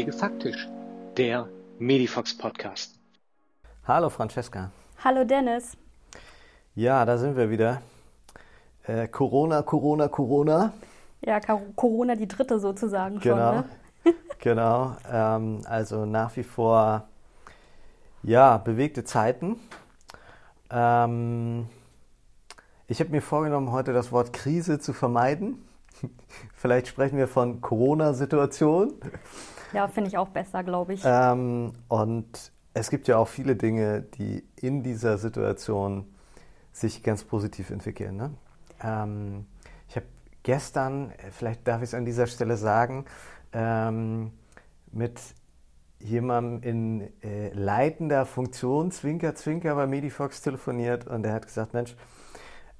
Pflege 0.00 0.16
faktisch, 0.16 0.66
der 1.18 1.46
Medifox 1.78 2.34
Podcast. 2.34 2.98
Hallo 3.86 4.08
Francesca. 4.08 4.70
Hallo 5.04 5.24
Dennis. 5.24 5.76
Ja, 6.74 7.04
da 7.04 7.18
sind 7.18 7.36
wir 7.36 7.50
wieder. 7.50 7.82
Äh, 8.84 9.08
Corona, 9.08 9.60
Corona, 9.60 10.08
Corona. 10.08 10.72
Ja, 11.22 11.38
Corona 11.76 12.14
die 12.14 12.26
dritte 12.26 12.58
sozusagen 12.58 13.20
genau, 13.20 13.52
schon. 13.52 13.64
Ne? 14.04 14.14
genau. 14.38 14.96
Ähm, 15.12 15.60
also 15.66 16.06
nach 16.06 16.34
wie 16.34 16.44
vor, 16.44 17.06
ja, 18.22 18.56
bewegte 18.56 19.04
Zeiten. 19.04 19.60
Ähm, 20.70 21.68
ich 22.86 23.00
habe 23.00 23.10
mir 23.10 23.20
vorgenommen, 23.20 23.70
heute 23.70 23.92
das 23.92 24.12
Wort 24.12 24.32
Krise 24.32 24.78
zu 24.78 24.94
vermeiden. 24.94 25.62
Vielleicht 26.54 26.86
sprechen 26.86 27.18
wir 27.18 27.28
von 27.28 27.60
Corona-Situation. 27.60 28.94
Ja, 29.72 29.88
finde 29.88 30.08
ich 30.08 30.18
auch 30.18 30.28
besser, 30.28 30.62
glaube 30.62 30.94
ich. 30.94 31.02
Ähm, 31.04 31.72
und 31.88 32.52
es 32.74 32.90
gibt 32.90 33.08
ja 33.08 33.18
auch 33.18 33.28
viele 33.28 33.56
Dinge, 33.56 34.02
die 34.02 34.44
in 34.56 34.82
dieser 34.82 35.18
Situation 35.18 36.06
sich 36.72 37.02
ganz 37.02 37.24
positiv 37.24 37.70
entwickeln. 37.70 38.16
Ne? 38.16 38.30
Ähm, 38.82 39.46
ich 39.88 39.96
habe 39.96 40.06
gestern, 40.42 41.12
vielleicht 41.30 41.66
darf 41.66 41.82
ich 41.82 41.90
es 41.90 41.94
an 41.94 42.04
dieser 42.04 42.26
Stelle 42.26 42.56
sagen, 42.56 43.04
ähm, 43.52 44.32
mit 44.92 45.20
jemandem 45.98 46.62
in 46.62 47.22
äh, 47.22 47.52
leitender 47.52 48.24
Funktion, 48.24 48.90
Zwinker, 48.90 49.34
Zwinker, 49.34 49.74
bei 49.74 49.86
Medifox 49.86 50.40
telefoniert 50.40 51.06
und 51.06 51.22
der 51.24 51.34
hat 51.34 51.46
gesagt, 51.46 51.74
Mensch, 51.74 51.94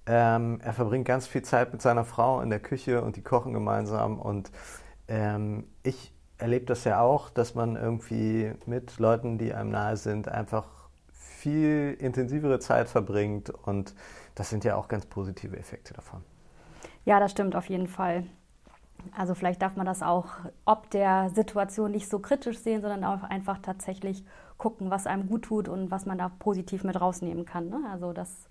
ähm, 0.07 0.61
er 0.63 0.73
verbringt 0.73 1.07
ganz 1.07 1.27
viel 1.27 1.43
Zeit 1.43 1.73
mit 1.73 1.83
seiner 1.83 2.05
Frau 2.05 2.41
in 2.41 2.51
der 2.51 2.61
Küche 2.61 3.03
und 3.03 3.17
die 3.17 3.23
kochen 3.23 3.53
gemeinsam. 3.53 4.19
Und 4.19 4.51
ähm, 5.09 5.69
ich 5.83 6.15
erlebe 6.41 6.67
das 6.67 6.85
ja 6.85 7.01
auch, 7.01 7.31
dass 7.31 7.55
man 7.55 7.77
irgendwie 7.77 8.53
mit 8.67 8.99
Leuten, 8.99 9.39
die 9.39 9.53
einem 9.55 9.71
nahe 9.71 9.97
sind, 9.97 10.29
einfach 10.29 10.67
viel 11.13 11.97
intensivere 11.99 12.59
Zeit 12.59 12.89
verbringt. 12.89 13.51
Und 13.51 13.95
das 14.35 14.51
sind 14.51 14.65
ja 14.65 14.77
auch 14.77 14.89
ganz 14.89 15.07
positive 15.07 15.57
Effekte 15.57 15.95
davon. 15.95 16.23
Ja, 17.05 17.21
das 17.21 17.31
stimmt 17.31 17.57
auf 17.57 17.67
jeden 17.67 17.87
Fall. 17.87 18.25
Also 19.17 19.35
vielleicht 19.35 19.63
darf 19.63 19.77
man 19.77 19.87
das 19.87 20.03
auch 20.03 20.27
ob 20.67 20.91
der 20.91 21.31
Situation 21.31 21.91
nicht 21.91 22.09
so 22.11 22.19
kritisch 22.19 22.59
sehen, 22.59 22.83
sondern 22.83 23.05
auch 23.05 23.23
einfach 23.23 23.59
tatsächlich 23.59 24.25
gucken, 24.59 24.91
was 24.91 25.07
einem 25.07 25.27
gut 25.27 25.43
tut 25.43 25.69
und 25.69 25.91
was 25.91 26.05
man 26.05 26.19
da 26.19 26.29
positiv 26.29 26.85
mit 26.85 27.01
rausnehmen 27.01 27.47
kann. 27.47 27.71
Ne? 27.71 27.81
Also 27.91 28.13
das 28.13 28.49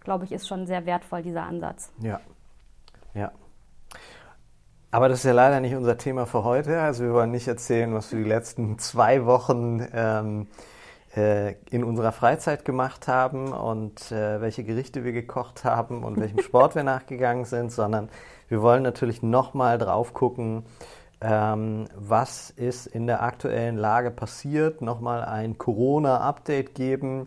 glaube 0.00 0.24
ich, 0.24 0.32
ist 0.32 0.46
schon 0.46 0.66
sehr 0.66 0.86
wertvoll, 0.86 1.22
dieser 1.22 1.44
Ansatz. 1.44 1.90
Ja, 2.00 2.20
ja. 3.14 3.32
Aber 4.90 5.08
das 5.08 5.18
ist 5.18 5.24
ja 5.24 5.32
leider 5.32 5.60
nicht 5.60 5.74
unser 5.74 5.98
Thema 5.98 6.26
für 6.26 6.44
heute. 6.44 6.80
Also 6.80 7.04
wir 7.04 7.12
wollen 7.12 7.30
nicht 7.30 7.48
erzählen, 7.48 7.92
was 7.92 8.12
wir 8.12 8.22
die 8.22 8.28
letzten 8.28 8.78
zwei 8.78 9.26
Wochen 9.26 9.86
ähm, 9.92 10.46
äh, 11.16 11.54
in 11.70 11.82
unserer 11.82 12.12
Freizeit 12.12 12.64
gemacht 12.64 13.08
haben 13.08 13.52
und 13.52 14.12
äh, 14.12 14.40
welche 14.40 14.64
Gerichte 14.64 15.04
wir 15.04 15.12
gekocht 15.12 15.64
haben 15.64 16.04
und 16.04 16.20
welchem 16.20 16.38
Sport 16.42 16.74
wir 16.76 16.84
nachgegangen 16.84 17.44
sind, 17.44 17.72
sondern 17.72 18.08
wir 18.48 18.62
wollen 18.62 18.82
natürlich 18.82 19.22
nochmal 19.22 19.78
drauf 19.78 20.14
gucken, 20.14 20.64
ähm, 21.20 21.86
was 21.96 22.50
ist 22.50 22.86
in 22.86 23.06
der 23.06 23.22
aktuellen 23.22 23.76
Lage 23.76 24.10
passiert, 24.10 24.82
nochmal 24.82 25.24
ein 25.24 25.58
Corona-Update 25.58 26.74
geben 26.74 27.26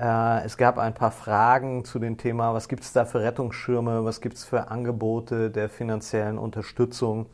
es 0.00 0.56
gab 0.56 0.78
ein 0.78 0.94
paar 0.94 1.10
Fragen 1.10 1.84
zu 1.84 1.98
dem 1.98 2.18
Thema, 2.18 2.54
was 2.54 2.68
gibt 2.68 2.84
es 2.84 2.92
da 2.92 3.04
für 3.04 3.20
Rettungsschirme, 3.20 4.04
was 4.04 4.20
gibt 4.20 4.36
es 4.36 4.44
für 4.44 4.70
Angebote 4.70 5.50
der 5.50 5.68
finanziellen 5.68 6.38
Unterstützung, 6.38 7.26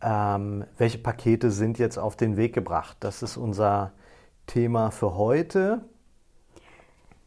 ähm, 0.00 0.64
welche 0.78 0.96
Pakete 0.98 1.50
sind 1.50 1.78
jetzt 1.78 1.98
auf 1.98 2.16
den 2.16 2.38
Weg 2.38 2.54
gebracht. 2.54 2.96
Das 3.00 3.22
ist 3.22 3.36
unser 3.36 3.92
Thema 4.46 4.90
für 4.90 5.16
heute. 5.16 5.82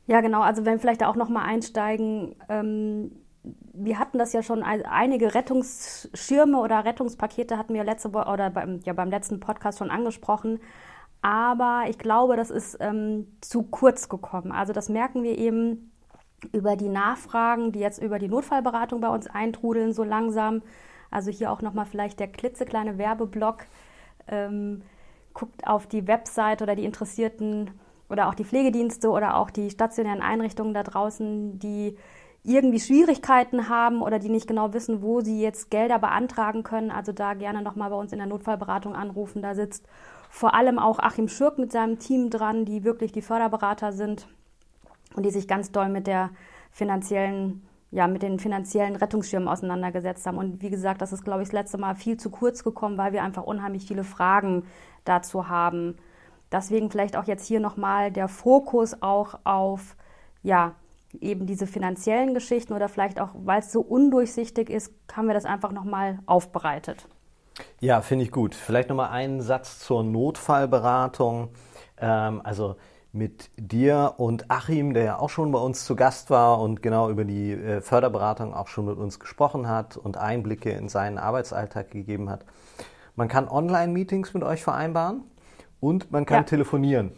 Ja, 0.07 0.21
genau. 0.21 0.41
Also 0.41 0.65
wenn 0.65 0.73
wir 0.73 0.79
vielleicht 0.79 1.03
auch 1.03 1.15
noch 1.15 1.29
mal 1.29 1.43
einsteigen, 1.43 2.35
ähm, 2.49 3.11
wir 3.73 3.99
hatten 3.99 4.17
das 4.17 4.33
ja 4.33 4.41
schon, 4.41 4.63
einige 4.63 5.35
Rettungsschirme 5.35 6.59
oder 6.59 6.85
Rettungspakete 6.85 7.57
hatten 7.57 7.73
wir 7.73 7.83
letzte 7.83 8.09
oder 8.09 8.49
beim, 8.49 8.79
ja, 8.83 8.93
beim 8.93 9.09
letzten 9.09 9.39
Podcast 9.39 9.79
schon 9.79 9.91
angesprochen. 9.91 10.59
Aber 11.23 11.85
ich 11.87 11.97
glaube, 11.97 12.35
das 12.35 12.51
ist 12.51 12.77
ähm, 12.81 13.27
zu 13.39 13.63
kurz 13.63 14.09
gekommen. 14.09 14.51
Also 14.51 14.73
das 14.73 14.89
merken 14.89 15.23
wir 15.23 15.37
eben 15.37 15.93
über 16.51 16.75
die 16.75 16.89
Nachfragen, 16.89 17.71
die 17.71 17.79
jetzt 17.79 18.03
über 18.03 18.19
die 18.19 18.27
Notfallberatung 18.27 18.99
bei 18.99 19.07
uns 19.07 19.27
eintrudeln, 19.27 19.93
so 19.93 20.03
langsam. 20.03 20.61
Also 21.09 21.31
hier 21.31 21.49
auch 21.49 21.61
nochmal 21.61 21.85
vielleicht 21.85 22.19
der 22.19 22.27
klitzekleine 22.27 22.97
Werbeblock. 22.97 23.65
Ähm, 24.27 24.81
guckt 25.33 25.65
auf 25.65 25.87
die 25.87 26.07
Website 26.07 26.61
oder 26.61 26.75
die 26.75 26.83
Interessierten 26.83 27.71
oder 28.09 28.27
auch 28.27 28.35
die 28.35 28.43
Pflegedienste 28.43 29.09
oder 29.09 29.37
auch 29.37 29.49
die 29.49 29.69
stationären 29.69 30.21
Einrichtungen 30.21 30.73
da 30.73 30.83
draußen, 30.83 31.57
die 31.57 31.97
irgendwie 32.43 32.81
Schwierigkeiten 32.81 33.69
haben 33.69 34.01
oder 34.01 34.19
die 34.19 34.27
nicht 34.27 34.47
genau 34.47 34.73
wissen, 34.73 35.01
wo 35.01 35.21
sie 35.21 35.41
jetzt 35.41 35.71
Gelder 35.71 35.99
beantragen 35.99 36.63
können. 36.63 36.91
Also 36.91 37.13
da 37.13 37.33
gerne 37.33 37.61
nochmal 37.61 37.91
bei 37.91 37.95
uns 37.95 38.11
in 38.11 38.17
der 38.17 38.27
Notfallberatung 38.27 38.93
anrufen. 38.93 39.41
Da 39.41 39.55
sitzt 39.55 39.87
vor 40.33 40.55
allem 40.55 40.79
auch 40.79 40.97
Achim 40.97 41.27
Schürk 41.27 41.59
mit 41.59 41.71
seinem 41.71 41.99
Team 41.99 42.31
dran, 42.31 42.65
die 42.65 42.83
wirklich 42.83 43.11
die 43.11 43.21
Förderberater 43.21 43.93
sind 43.93 44.27
und 45.15 45.23
die 45.27 45.29
sich 45.29 45.47
ganz 45.47 45.71
doll 45.71 45.89
mit 45.89 46.07
der 46.07 46.31
finanziellen, 46.71 47.61
ja, 47.91 48.07
mit 48.07 48.23
den 48.23 48.39
finanziellen 48.39 48.95
Rettungsschirmen 48.95 49.47
auseinandergesetzt 49.47 50.25
haben. 50.25 50.39
Und 50.39 50.63
wie 50.63 50.71
gesagt, 50.71 51.03
das 51.03 51.13
ist, 51.13 51.23
glaube 51.23 51.43
ich, 51.43 51.49
das 51.49 51.53
letzte 51.53 51.77
Mal 51.77 51.93
viel 51.93 52.17
zu 52.17 52.31
kurz 52.31 52.63
gekommen, 52.63 52.97
weil 52.97 53.13
wir 53.13 53.21
einfach 53.21 53.43
unheimlich 53.43 53.85
viele 53.85 54.03
Fragen 54.03 54.65
dazu 55.05 55.49
haben. 55.49 55.97
Deswegen 56.51 56.89
vielleicht 56.89 57.15
auch 57.15 57.25
jetzt 57.25 57.45
hier 57.45 57.59
nochmal 57.59 58.11
der 58.11 58.27
Fokus 58.27 59.03
auch 59.03 59.35
auf, 59.43 59.95
ja, 60.41 60.73
eben 61.21 61.45
diese 61.45 61.67
finanziellen 61.67 62.33
Geschichten 62.33 62.73
oder 62.73 62.89
vielleicht 62.89 63.21
auch, 63.21 63.29
weil 63.35 63.59
es 63.59 63.71
so 63.71 63.81
undurchsichtig 63.81 64.71
ist, 64.71 64.91
haben 65.15 65.27
wir 65.27 65.35
das 65.35 65.45
einfach 65.45 65.71
nochmal 65.71 66.17
aufbereitet. 66.25 67.07
Ja, 67.79 68.01
finde 68.01 68.25
ich 68.25 68.31
gut. 68.31 68.55
Vielleicht 68.55 68.89
nochmal 68.89 69.09
einen 69.09 69.41
Satz 69.41 69.79
zur 69.79 70.03
Notfallberatung. 70.03 71.49
Ähm, 71.97 72.41
also 72.43 72.75
mit 73.13 73.49
dir 73.57 74.15
und 74.17 74.49
Achim, 74.49 74.93
der 74.95 75.03
ja 75.03 75.19
auch 75.19 75.29
schon 75.29 75.51
bei 75.51 75.59
uns 75.59 75.85
zu 75.85 75.95
Gast 75.95 76.31
war 76.31 76.59
und 76.59 76.81
genau 76.81 77.11
über 77.11 77.25
die 77.25 77.51
äh, 77.51 77.79
Förderberatung 77.79 78.55
auch 78.55 78.67
schon 78.67 78.85
mit 78.85 78.97
uns 78.97 79.19
gesprochen 79.19 79.67
hat 79.67 79.97
und 79.97 80.17
Einblicke 80.17 80.71
in 80.71 80.89
seinen 80.89 81.19
Arbeitsalltag 81.19 81.91
gegeben 81.91 82.31
hat. 82.31 82.43
Man 83.15 83.27
kann 83.27 83.47
Online-Meetings 83.47 84.33
mit 84.33 84.43
euch 84.43 84.63
vereinbaren 84.63 85.21
und 85.79 86.11
man 86.11 86.25
kann 86.25 86.37
ja. 86.37 86.43
telefonieren. 86.43 87.11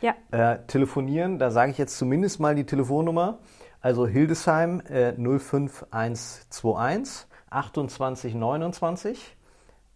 Ja. 0.00 0.14
Äh, 0.32 0.66
telefonieren, 0.66 1.38
da 1.38 1.52
sage 1.52 1.70
ich 1.70 1.78
jetzt 1.78 1.96
zumindest 1.96 2.40
mal 2.40 2.56
die 2.56 2.66
Telefonnummer. 2.66 3.38
Also 3.80 4.08
Hildesheim 4.08 4.80
äh, 4.80 5.12
05121 5.12 7.28
2829 7.50 9.35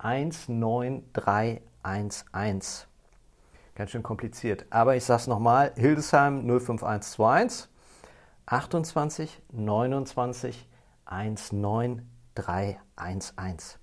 19311. 0.02 2.86
Ganz 3.74 3.90
schön 3.90 4.02
kompliziert. 4.02 4.64
Aber 4.70 4.96
ich 4.96 5.04
sage 5.04 5.20
es 5.20 5.26
nochmal: 5.26 5.74
Hildesheim 5.76 6.46
05121 6.46 7.68
28 8.46 9.42
29 9.52 10.66
19311. 11.06 13.80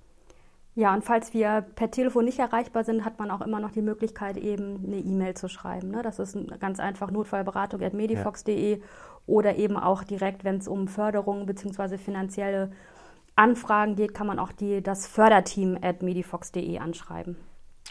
Ja, 0.77 0.93
und 0.93 1.03
falls 1.03 1.33
wir 1.33 1.65
per 1.73 1.89
Telefon 1.89 2.25
nicht 2.25 2.37
erreichbar 2.37 2.83
sind, 2.83 3.03
hat 3.03 3.17
man 3.17 3.31
auch 3.31 3.41
immer 3.41 3.59
noch 3.59 3.71
die 3.71 3.81
Möglichkeit, 3.81 4.37
eben 4.37 4.83
eine 4.85 4.97
E-Mail 4.97 5.33
zu 5.33 5.47
schreiben. 5.47 5.89
Ne? 5.89 6.03
Das 6.03 6.19
ist 6.19 6.37
ganz 6.59 6.79
einfach 6.79 7.09
notfallberatung.medifox.de 7.09 8.77
ja. 8.77 8.83
oder 9.25 9.55
eben 9.55 9.75
auch 9.75 10.03
direkt, 10.03 10.43
wenn 10.43 10.57
es 10.57 10.67
um 10.67 10.87
Förderung 10.87 11.47
bzw. 11.47 11.97
finanzielle 11.97 12.69
Anfragen 13.37 13.95
geht, 13.95 14.13
kann 14.13 14.27
man 14.27 14.39
auch 14.39 14.51
die, 14.51 14.81
das 14.81 15.07
Förderteam 15.07 15.77
at 15.81 16.01
medifox.de 16.01 16.79
anschreiben. 16.79 17.37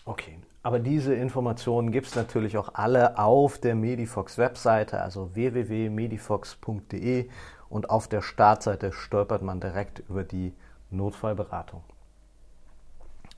Okay, 0.04 0.38
aber 0.62 0.78
diese 0.78 1.14
Informationen 1.14 1.92
gibt 1.92 2.08
es 2.08 2.16
natürlich 2.16 2.58
auch 2.58 2.74
alle 2.74 3.18
auf 3.18 3.56
der 3.58 3.74
Medifox-Webseite, 3.74 5.00
also 5.00 5.34
www.medifox.de 5.34 7.30
und 7.68 7.90
auf 7.90 8.08
der 8.08 8.22
Startseite 8.22 8.92
stolpert 8.92 9.42
man 9.42 9.60
direkt 9.60 9.98
über 10.08 10.24
die 10.24 10.54
Notfallberatung. 10.90 11.84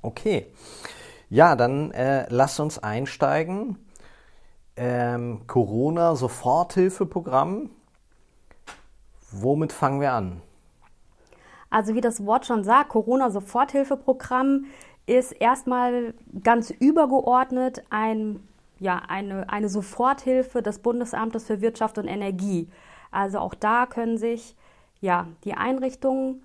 Okay, 0.03 0.47
ja, 1.31 1.57
dann 1.57 1.91
äh, 1.91 2.27
lass 2.31 2.61
uns 2.61 2.79
einsteigen. 2.79 3.77
Ähm, 4.77 5.43
Corona-Soforthilfeprogramm. 5.47 7.71
Womit 9.31 9.73
fangen 9.73 10.01
wir 10.01 10.13
an? 10.13 10.41
Also 11.71 11.95
wie 11.95 12.01
das 12.01 12.25
Wort 12.25 12.47
schon 12.47 12.65
sagt, 12.65 12.91
Corona-Soforthilfeprogramm 12.91 14.67
ist 15.07 15.33
erstmal 15.33 16.15
ganz 16.43 16.71
übergeordnet 16.71 17.83
ein, 17.91 18.41
ja, 18.79 19.03
eine, 19.09 19.49
eine 19.51 19.69
Soforthilfe 19.69 20.63
des 20.63 20.81
Bundesamtes 20.81 21.47
für 21.47 21.61
Wirtschaft 21.61 21.99
und 21.99 22.07
Energie. 22.07 22.69
Also 23.11 23.39
auch 23.39 23.55
da 23.55 23.87
können 23.87 24.19
sich 24.19 24.57
ja, 25.01 25.29
die 25.45 25.55
Einrichtungen 25.55 26.43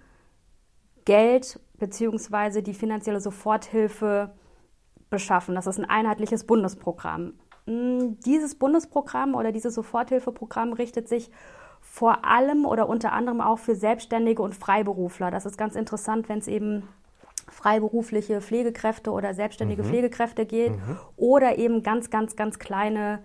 Geld 1.06 1.60
bzw. 1.80 2.62
die 2.62 2.74
finanzielle 2.74 3.20
Soforthilfe 3.20 4.32
beschaffen. 5.10 5.56
Das 5.56 5.68
ist 5.68 5.80
ein 5.80 5.90
einheitliches 5.90 6.46
Bundesprogramm. 6.46 7.34
Hm, 7.66 8.20
dieses 8.22 8.56
Bundesprogramm 8.56 9.36
oder 9.36 9.52
dieses 9.52 9.76
Soforthilfeprogramm 9.76 10.74
richtet 10.74 11.08
sich 11.08 11.32
vor 11.94 12.26
allem 12.26 12.66
oder 12.66 12.90
unter 12.90 13.14
anderem 13.14 13.40
auch 13.40 13.60
für 13.60 13.76
Selbstständige 13.76 14.42
und 14.42 14.56
Freiberufler. 14.56 15.30
Das 15.30 15.46
ist 15.46 15.60
ganz 15.60 15.76
interessant, 15.76 16.28
wenn 16.28 16.40
es 16.40 16.48
eben 16.48 16.90
freiberufliche 17.48 18.42
Pflegekräfte 18.42 19.12
oder 19.12 19.36
selbstständige 19.36 19.84
mhm. 19.84 19.90
Pflegekräfte 19.90 20.48
geht 20.48 20.72
mhm. 20.72 20.98
oder 21.18 21.60
eben 21.60 21.84
ganz, 21.84 22.10
ganz, 22.10 22.36
ganz 22.36 22.58
kleine 22.58 23.20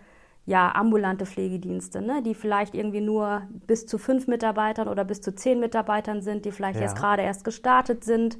ja, 0.44 0.70
ambulante 0.74 1.24
Pflegedienste, 1.24 2.02
ne, 2.02 2.22
die 2.22 2.34
vielleicht 2.34 2.74
irgendwie 2.74 3.00
nur 3.00 3.40
bis 3.66 3.86
zu 3.86 3.96
fünf 3.96 4.26
Mitarbeitern 4.26 4.88
oder 4.88 5.02
bis 5.02 5.22
zu 5.22 5.34
zehn 5.34 5.60
Mitarbeitern 5.60 6.20
sind, 6.20 6.44
die 6.44 6.52
vielleicht 6.52 6.78
ja. 6.78 6.84
jetzt 6.84 6.96
gerade 6.96 7.22
erst 7.22 7.44
gestartet 7.44 8.04
sind. 8.04 8.36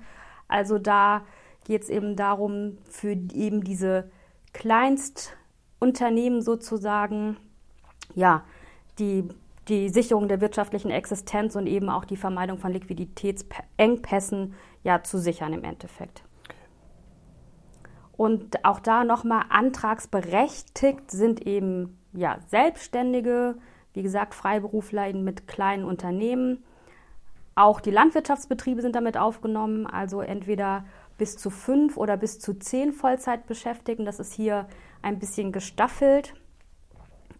Also 0.47 0.79
da 0.79 1.23
geht 1.65 1.85
es 1.85 1.89
eben 1.89 2.17
darum, 2.17 2.77
für 2.91 3.13
eben 3.33 3.65
diese 3.65 4.11
Kleinstunternehmen 4.53 6.43
sozusagen, 6.43 7.39
ja, 8.15 8.45
die, 8.99 9.27
die 9.69 9.89
Sicherung 9.89 10.29
der 10.29 10.41
wirtschaftlichen 10.41 10.91
Existenz 10.91 11.57
und 11.57 11.67
eben 11.67 11.91
auch 11.91 12.05
die 12.05 12.17
Vermeidung 12.17 12.59
von 12.59 12.73
Liquiditätsengpässen 12.73 14.55
ja 14.83 15.03
zu 15.03 15.19
sichern 15.19 15.53
im 15.53 15.65
Endeffekt. 15.65 16.23
Und 18.17 18.65
auch 18.65 18.81
da 18.81 19.05
nochmal 19.05 19.45
antragsberechtigt 19.49 21.11
sind 21.11 21.47
eben 21.47 21.99
ja, 22.13 22.39
Selbstständige, 22.49 23.57
wie 23.93 24.03
gesagt, 24.03 24.35
Freiberufler 24.35 25.13
mit 25.13 25.47
kleinen 25.47 25.85
Unternehmen. 25.85 26.65
Auch 27.55 27.81
die 27.81 27.91
Landwirtschaftsbetriebe 27.91 28.83
sind 28.83 28.97
damit 28.97 29.17
aufgenommen, 29.17 29.87
also 29.87 30.21
entweder 30.21 30.85
bis 31.17 31.37
zu 31.37 31.51
fünf 31.51 31.97
oder 31.97 32.17
bis 32.17 32.39
zu 32.39 32.55
zehn 32.55 32.93
Vollzeitbeschäftigten. 32.93 34.05
Das 34.05 34.19
ist 34.21 34.33
hier 34.33 34.67
ein 35.03 35.19
bisschen 35.19 35.53
gestaffelt. 35.53 36.35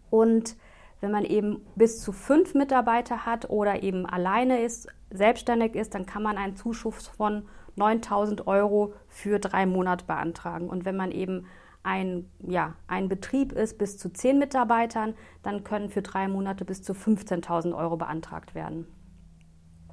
Und 0.09 0.55
wenn 1.01 1.11
man 1.11 1.23
eben 1.23 1.65
bis 1.75 2.01
zu 2.01 2.11
fünf 2.11 2.53
Mitarbeiter 2.53 3.25
hat 3.25 3.49
oder 3.49 3.83
eben 3.83 4.05
alleine 4.05 4.61
ist, 4.61 4.87
selbstständig 5.11 5.75
ist, 5.75 5.95
dann 5.95 6.05
kann 6.05 6.23
man 6.23 6.37
einen 6.37 6.55
Zuschuss 6.55 7.07
von 7.07 7.47
9000 7.75 8.47
Euro 8.47 8.93
für 9.07 9.39
drei 9.39 9.65
Monate 9.65 10.05
beantragen. 10.05 10.69
Und 10.69 10.85
wenn 10.85 10.97
man 10.97 11.11
eben 11.11 11.45
ein, 11.83 12.29
ja, 12.39 12.75
ein 12.87 13.07
Betrieb 13.07 13.53
ist 13.53 13.77
bis 13.77 13.97
zu 13.97 14.09
zehn 14.09 14.37
Mitarbeitern, 14.37 15.15
dann 15.43 15.63
können 15.63 15.89
für 15.89 16.01
drei 16.01 16.27
Monate 16.27 16.65
bis 16.65 16.83
zu 16.83 16.93
15.000 16.93 17.75
Euro 17.75 17.97
beantragt 17.97 18.53
werden. 18.53 18.85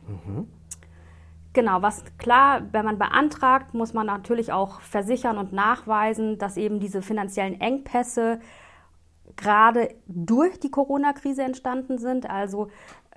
Mhm. 0.07 0.49
Genau, 1.53 1.81
was 1.81 2.05
klar, 2.19 2.63
wenn 2.73 2.85
man 2.85 2.99
beantragt, 2.99 3.73
muss 3.73 3.95
man 3.95 4.07
natürlich 4.07 4.53
auch 4.53 4.81
versichern 4.81 5.39
und 5.39 5.55
nachweisen, 5.55 6.37
dass 6.37 6.59
eben 6.59 6.81
diese 6.81 7.01
finanziellen 7.01 7.59
Engpässe 7.59 8.41
gerade 9.37 9.91
durch 10.07 10.59
die 10.59 10.71
Corona-Krise 10.71 11.43
entstanden 11.43 11.99
sind. 11.99 12.29
Also 12.29 12.69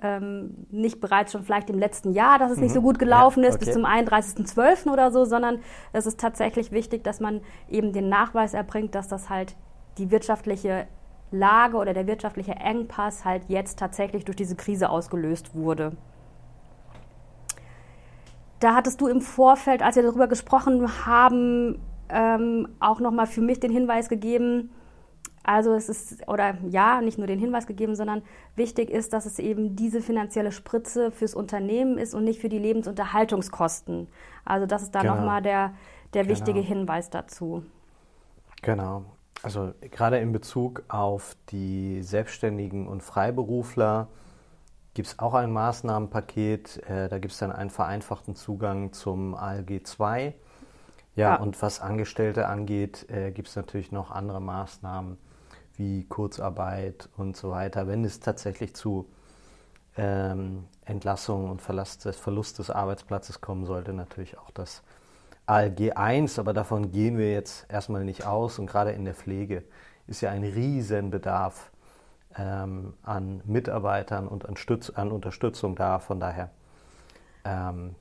ähm, 0.02 0.66
nicht 0.70 1.00
bereits 1.00 1.32
schon 1.32 1.42
vielleicht 1.44 1.70
im 1.70 1.78
letzten 1.78 2.12
Jahr, 2.12 2.38
dass 2.38 2.50
es 2.50 2.56
mhm. 2.56 2.64
nicht 2.64 2.74
so 2.74 2.82
gut 2.82 2.98
gelaufen 2.98 3.42
ja, 3.42 3.50
okay. 3.50 3.58
ist, 3.58 3.64
bis 3.64 3.74
zum 3.74 3.84
31.12. 3.84 4.90
oder 4.90 5.10
so, 5.10 5.24
sondern 5.24 5.60
es 5.92 6.06
ist 6.06 6.20
tatsächlich 6.20 6.72
wichtig, 6.72 7.04
dass 7.04 7.20
man 7.20 7.40
eben 7.68 7.92
den 7.92 8.08
Nachweis 8.08 8.54
erbringt, 8.54 8.94
dass 8.94 9.08
das 9.08 9.28
halt 9.28 9.56
die 9.98 10.10
wirtschaftliche 10.10 10.86
Lage 11.30 11.76
oder 11.76 11.94
der 11.94 12.06
wirtschaftliche 12.06 12.52
Engpass 12.52 13.24
halt 13.24 13.44
jetzt 13.48 13.78
tatsächlich 13.78 14.24
durch 14.24 14.36
diese 14.36 14.56
Krise 14.56 14.90
ausgelöst 14.90 15.54
wurde. 15.54 15.92
Da 18.58 18.74
hattest 18.74 19.00
du 19.00 19.06
im 19.06 19.20
Vorfeld, 19.20 19.82
als 19.82 19.96
wir 19.96 20.02
darüber 20.02 20.26
gesprochen 20.26 21.06
haben, 21.06 21.80
ähm, 22.08 22.68
auch 22.80 23.00
nochmal 23.00 23.26
für 23.26 23.40
mich 23.40 23.60
den 23.60 23.70
Hinweis 23.70 24.08
gegeben, 24.08 24.70
also 25.42 25.72
es 25.72 25.88
ist, 25.88 26.28
oder 26.28 26.58
ja, 26.68 27.00
nicht 27.00 27.18
nur 27.18 27.26
den 27.26 27.38
Hinweis 27.38 27.66
gegeben, 27.66 27.94
sondern 27.94 28.22
wichtig 28.56 28.90
ist, 28.90 29.12
dass 29.12 29.24
es 29.24 29.38
eben 29.38 29.74
diese 29.74 30.02
finanzielle 30.02 30.52
Spritze 30.52 31.10
fürs 31.10 31.34
Unternehmen 31.34 31.98
ist 31.98 32.14
und 32.14 32.24
nicht 32.24 32.40
für 32.40 32.48
die 32.48 32.58
Lebensunterhaltungskosten. 32.58 34.08
Also 34.44 34.66
das 34.66 34.82
ist 34.82 34.94
da 34.94 35.00
genau. 35.00 35.16
nochmal 35.16 35.42
der, 35.42 35.74
der 36.12 36.24
genau. 36.24 36.34
wichtige 36.34 36.60
Hinweis 36.60 37.08
dazu. 37.08 37.64
Genau. 38.62 39.04
Also 39.42 39.72
gerade 39.80 40.18
in 40.18 40.32
Bezug 40.32 40.82
auf 40.88 41.34
die 41.48 42.02
Selbstständigen 42.02 42.86
und 42.86 43.02
Freiberufler 43.02 44.08
gibt 44.92 45.08
es 45.08 45.18
auch 45.18 45.32
ein 45.32 45.50
Maßnahmenpaket. 45.50 46.82
Äh, 46.88 47.08
da 47.08 47.18
gibt 47.18 47.32
es 47.32 47.38
dann 47.38 47.50
einen 47.50 47.70
vereinfachten 47.70 48.34
Zugang 48.34 48.92
zum 48.92 49.34
ALG 49.34 49.86
2. 49.86 50.34
Ja, 51.16 51.30
ja, 51.30 51.36
und 51.36 51.60
was 51.62 51.80
Angestellte 51.80 52.46
angeht, 52.46 53.08
äh, 53.08 53.30
gibt 53.32 53.48
es 53.48 53.56
natürlich 53.56 53.92
noch 53.92 54.10
andere 54.10 54.40
Maßnahmen 54.42 55.16
wie 55.80 56.04
Kurzarbeit 56.04 57.08
und 57.16 57.36
so 57.36 57.50
weiter, 57.50 57.88
wenn 57.88 58.04
es 58.04 58.20
tatsächlich 58.20 58.74
zu 58.76 59.10
ähm, 59.96 60.64
Entlassungen 60.84 61.50
und 61.50 61.62
Verlust 61.62 62.04
des, 62.04 62.16
Verlust 62.16 62.58
des 62.58 62.70
Arbeitsplatzes 62.70 63.40
kommen 63.40 63.64
sollte, 63.64 63.94
natürlich 63.94 64.38
auch 64.38 64.50
das 64.50 64.82
ALG 65.46 65.92
1, 65.96 66.38
aber 66.38 66.52
davon 66.52 66.92
gehen 66.92 67.16
wir 67.16 67.32
jetzt 67.32 67.66
erstmal 67.72 68.04
nicht 68.04 68.26
aus. 68.26 68.58
Und 68.58 68.66
gerade 68.66 68.92
in 68.92 69.04
der 69.06 69.14
Pflege 69.14 69.64
ist 70.06 70.20
ja 70.20 70.30
ein 70.30 70.44
Riesenbedarf 70.44 71.72
ähm, 72.36 72.92
an 73.02 73.40
Mitarbeitern 73.46 74.28
und 74.28 74.46
an, 74.46 74.56
Stütz, 74.56 74.90
an 74.90 75.10
Unterstützung 75.10 75.76
da, 75.76 75.98
von 75.98 76.20
daher 76.20 76.50
ähm, 77.44 77.96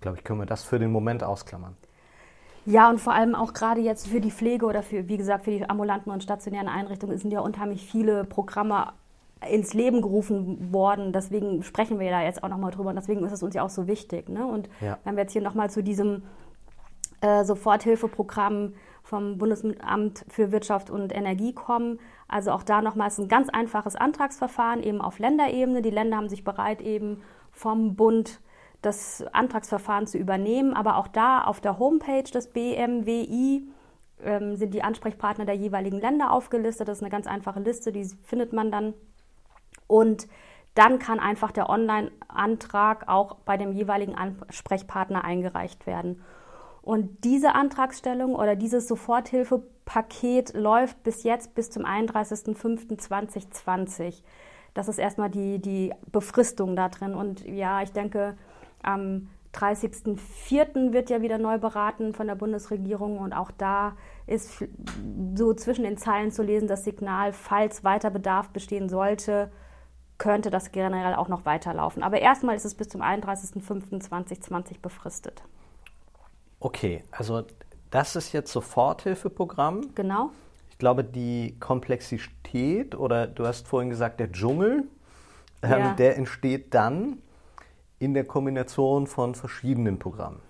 glaube 0.00 0.18
ich, 0.18 0.24
können 0.24 0.40
wir 0.40 0.46
das 0.46 0.62
für 0.62 0.78
den 0.78 0.92
Moment 0.92 1.24
ausklammern. 1.24 1.74
Ja, 2.66 2.88
und 2.88 3.00
vor 3.00 3.12
allem 3.12 3.34
auch 3.34 3.52
gerade 3.52 3.80
jetzt 3.80 4.08
für 4.08 4.20
die 4.20 4.30
Pflege 4.30 4.66
oder 4.66 4.82
für, 4.82 5.08
wie 5.08 5.16
gesagt, 5.16 5.44
für 5.44 5.50
die 5.50 5.68
ambulanten 5.68 6.10
und 6.10 6.22
stationären 6.22 6.68
Einrichtungen 6.68 7.18
sind 7.18 7.30
ja 7.30 7.40
unheimlich 7.40 7.86
viele 7.86 8.24
Programme 8.24 8.92
ins 9.50 9.74
Leben 9.74 10.00
gerufen 10.00 10.72
worden. 10.72 11.12
Deswegen 11.12 11.62
sprechen 11.62 11.98
wir 11.98 12.10
da 12.10 12.22
jetzt 12.22 12.42
auch 12.42 12.48
nochmal 12.48 12.70
drüber 12.70 12.90
und 12.90 12.96
deswegen 12.96 13.24
ist 13.24 13.32
es 13.32 13.42
uns 13.42 13.54
ja 13.54 13.62
auch 13.62 13.70
so 13.70 13.86
wichtig. 13.86 14.28
Ne? 14.28 14.46
Und 14.46 14.68
ja. 14.80 14.98
wenn 15.04 15.16
wir 15.16 15.22
jetzt 15.22 15.32
hier 15.32 15.42
nochmal 15.42 15.70
zu 15.70 15.82
diesem 15.82 16.22
äh, 17.20 17.44
Soforthilfeprogramm 17.44 18.74
vom 19.02 19.36
Bundesamt 19.36 20.24
für 20.28 20.50
Wirtschaft 20.50 20.90
und 20.90 21.14
Energie 21.14 21.52
kommen, 21.52 21.98
also 22.26 22.52
auch 22.52 22.62
da 22.62 22.80
nochmals 22.80 23.18
ein 23.18 23.28
ganz 23.28 23.50
einfaches 23.50 23.96
Antragsverfahren 23.96 24.82
eben 24.82 25.02
auf 25.02 25.18
Länderebene. 25.18 25.82
Die 25.82 25.90
Länder 25.90 26.16
haben 26.16 26.30
sich 26.30 26.44
bereit, 26.44 26.80
eben 26.80 27.20
vom 27.52 27.94
Bund 27.96 28.40
das 28.84 29.24
Antragsverfahren 29.32 30.06
zu 30.06 30.18
übernehmen. 30.18 30.74
Aber 30.74 30.96
auch 30.96 31.08
da 31.08 31.44
auf 31.44 31.60
der 31.60 31.78
Homepage 31.78 32.22
des 32.22 32.48
BMWI 32.48 33.68
ähm, 34.22 34.56
sind 34.56 34.74
die 34.74 34.82
Ansprechpartner 34.82 35.44
der 35.44 35.56
jeweiligen 35.56 36.00
Länder 36.00 36.32
aufgelistet. 36.32 36.88
Das 36.88 36.98
ist 36.98 37.02
eine 37.02 37.10
ganz 37.10 37.26
einfache 37.26 37.60
Liste, 37.60 37.92
die 37.92 38.04
findet 38.22 38.52
man 38.52 38.70
dann. 38.70 38.94
Und 39.86 40.28
dann 40.74 40.98
kann 40.98 41.20
einfach 41.20 41.52
der 41.52 41.68
Online-Antrag 41.68 43.08
auch 43.08 43.36
bei 43.44 43.56
dem 43.56 43.72
jeweiligen 43.72 44.16
Ansprechpartner 44.16 45.24
eingereicht 45.24 45.86
werden. 45.86 46.22
Und 46.82 47.24
diese 47.24 47.54
Antragstellung 47.54 48.34
oder 48.34 48.56
dieses 48.56 48.88
Soforthilfepaket 48.88 50.54
läuft 50.54 51.02
bis 51.02 51.22
jetzt 51.22 51.54
bis 51.54 51.70
zum 51.70 51.86
31.05.2020. 51.86 54.22
Das 54.74 54.88
ist 54.88 54.98
erstmal 54.98 55.30
die, 55.30 55.60
die 55.60 55.94
Befristung 56.10 56.76
da 56.76 56.88
drin. 56.88 57.14
Und 57.14 57.46
ja, 57.46 57.82
ich 57.82 57.92
denke, 57.92 58.36
am 58.84 59.28
30.04. 59.54 60.92
wird 60.92 61.10
ja 61.10 61.22
wieder 61.22 61.38
neu 61.38 61.58
beraten 61.58 62.12
von 62.12 62.26
der 62.26 62.34
Bundesregierung 62.34 63.18
und 63.18 63.32
auch 63.32 63.50
da 63.52 63.96
ist 64.26 64.64
so 65.36 65.54
zwischen 65.54 65.84
den 65.84 65.96
Zeilen 65.96 66.32
zu 66.32 66.42
lesen 66.42 66.66
das 66.66 66.84
Signal, 66.84 67.32
falls 67.32 67.84
weiter 67.84 68.10
Bedarf 68.10 68.48
bestehen 68.50 68.88
sollte, 68.88 69.50
könnte 70.18 70.50
das 70.50 70.72
generell 70.72 71.14
auch 71.14 71.28
noch 71.28 71.44
weiterlaufen. 71.44 72.02
Aber 72.02 72.20
erstmal 72.20 72.56
ist 72.56 72.64
es 72.64 72.74
bis 72.74 72.88
zum 72.88 73.02
31.05.2020 73.02 74.80
befristet. 74.80 75.42
Okay, 76.60 77.04
also 77.10 77.44
das 77.90 78.16
ist 78.16 78.32
jetzt 78.32 78.52
Soforthilfeprogramm. 78.52 79.94
Genau. 79.94 80.30
Ich 80.70 80.78
glaube, 80.78 81.04
die 81.04 81.56
Komplexität 81.60 82.94
oder 82.94 83.26
du 83.26 83.46
hast 83.46 83.68
vorhin 83.68 83.90
gesagt, 83.90 84.18
der 84.18 84.32
Dschungel, 84.32 84.84
ja. 85.62 85.90
ähm, 85.90 85.96
der 85.96 86.16
entsteht 86.16 86.74
dann, 86.74 87.18
in 88.04 88.14
der 88.14 88.24
Kombination 88.24 89.06
von 89.06 89.34
verschiedenen 89.34 89.98
Programmen. 89.98 90.40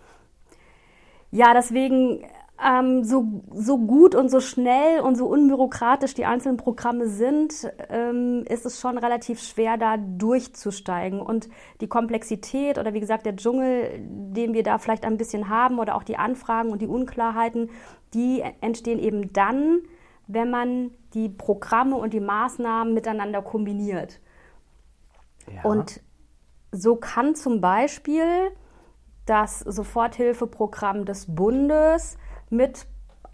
Ja, 1.31 1.55
deswegen 1.55 2.25
ähm, 2.63 3.03
so, 3.03 3.43
so 3.53 3.79
gut 3.79 4.15
und 4.15 4.29
so 4.29 4.41
schnell 4.41 5.01
und 5.01 5.17
so 5.17 5.27
unbürokratisch 5.27 6.15
die 6.15 6.25
einzelnen 6.25 6.57
Programme 6.57 7.09
sind, 7.09 7.73
ähm, 7.89 8.45
ist 8.49 8.65
es 8.65 8.81
schon 8.81 8.97
relativ 8.97 9.41
schwer, 9.41 9.77
da 9.77 9.97
durchzusteigen. 9.97 11.21
Und 11.21 11.49
die 11.81 11.89
Komplexität 11.89 12.79
oder 12.79 12.95
wie 12.95 13.01
gesagt 13.01 13.27
der 13.27 13.37
Dschungel, 13.37 13.91
den 13.99 14.55
wir 14.55 14.63
da 14.63 14.79
vielleicht 14.79 15.05
ein 15.05 15.17
bisschen 15.17 15.49
haben 15.49 15.79
oder 15.79 15.97
auch 15.97 16.05
die 16.05 16.17
Anfragen 16.17 16.71
und 16.71 16.81
die 16.81 16.87
Unklarheiten, 16.87 17.71
die 18.15 18.43
entstehen 18.61 19.01
eben 19.01 19.33
dann, 19.33 19.81
wenn 20.27 20.51
man 20.51 20.93
die 21.13 21.29
Programme 21.29 21.97
und 21.97 22.13
die 22.13 22.21
Maßnahmen 22.21 22.95
miteinander 22.95 23.43
kombiniert. 23.43 24.21
Ja. 25.53 25.69
Und 25.69 26.01
so 26.75 26.97
kann 26.97 27.35
zum 27.37 27.61
Beispiel 27.61 28.51
das 29.27 29.61
Soforthilfeprogramm 29.61 31.05
des 31.05 31.33
Bundes 31.33 32.19
mit 32.51 32.87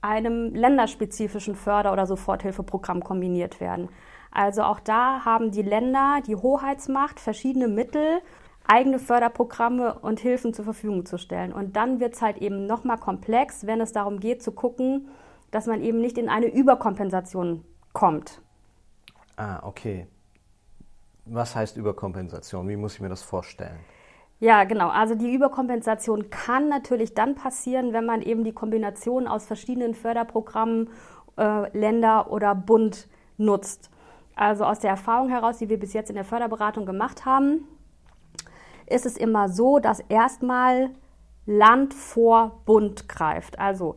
einem 0.03 0.55
länderspezifischen 0.55 1.55
Förder- 1.55 1.93
oder 1.93 2.07
Soforthilfeprogramm 2.07 3.03
kombiniert 3.03 3.61
werden. 3.61 3.89
Also 4.31 4.63
auch 4.63 4.79
da 4.79 5.25
haben 5.25 5.51
die 5.51 5.63
Länder 5.63 6.21
die 6.27 6.37
Hoheitsmacht, 6.37 7.19
verschiedene 7.19 7.67
Mittel, 7.67 8.21
eigene 8.67 8.99
Förderprogramme 8.99 9.99
und 9.99 10.21
Hilfen 10.21 10.55
zur 10.55 10.67
Verfügung 10.67 11.07
zu 11.07 11.19
stellen. 11.19 11.53
Und 11.53 11.77
dann 11.77 11.99
wird 11.99 12.15
es 12.15 12.23
halt 12.23 12.39
eben 12.39 12.67
nochmal 12.67 12.99
komplex, 12.99 13.67
wenn 13.67 13.81
es 13.81 13.93
darum 13.93 14.21
geht 14.21 14.43
zu 14.43 14.53
gucken, 14.53 15.09
dass 15.51 15.67
man 15.67 15.83
eben 15.83 16.01
nicht 16.01 16.19
in 16.19 16.29
eine 16.29 16.47
Überkompensation 16.47 17.65
kommt. 17.93 18.41
Ah, 19.37 19.61
okay. 19.67 20.07
Was 21.33 21.55
heißt 21.55 21.77
Überkompensation? 21.77 22.69
Wie 22.69 22.77
muss 22.77 22.95
ich 22.95 23.01
mir 23.01 23.09
das 23.09 23.23
vorstellen? 23.23 23.79
Ja, 24.41 24.65
genau. 24.65 24.89
Also 24.89 25.15
die 25.15 25.33
Überkompensation 25.33 26.29
kann 26.29 26.69
natürlich 26.69 27.15
dann 27.15 27.37
passieren, 27.37 27.93
wenn 27.93 28.05
man 28.05 28.21
eben 28.21 28.43
die 28.43 28.53
Kombination 28.53 29.29
aus 29.29 29.47
verschiedenen 29.47 29.95
Förderprogrammen, 29.95 30.91
äh, 31.39 31.79
Länder 31.79 32.33
oder 32.33 32.57
Bund 32.57 33.09
nutzt. 33.37 33.91
Also 34.35 34.65
aus 34.65 34.81
der 34.81 34.91
Erfahrung 34.91 35.29
heraus, 35.29 35.59
die 35.59 35.69
wir 35.69 35.79
bis 35.79 35.93
jetzt 35.93 36.11
in 36.11 36.17
der 36.17 36.25
Förderberatung 36.25 36.85
gemacht 36.85 37.25
haben, 37.27 37.69
ist 38.87 39.07
es 39.07 39.17
immer 39.17 39.49
so, 39.49 39.79
dass 39.79 40.01
erstmal 40.01 40.91
Land 41.47 41.95
vor 41.95 42.61
Bund 42.67 43.09
greift. 43.09 43.59
Also 43.61 43.97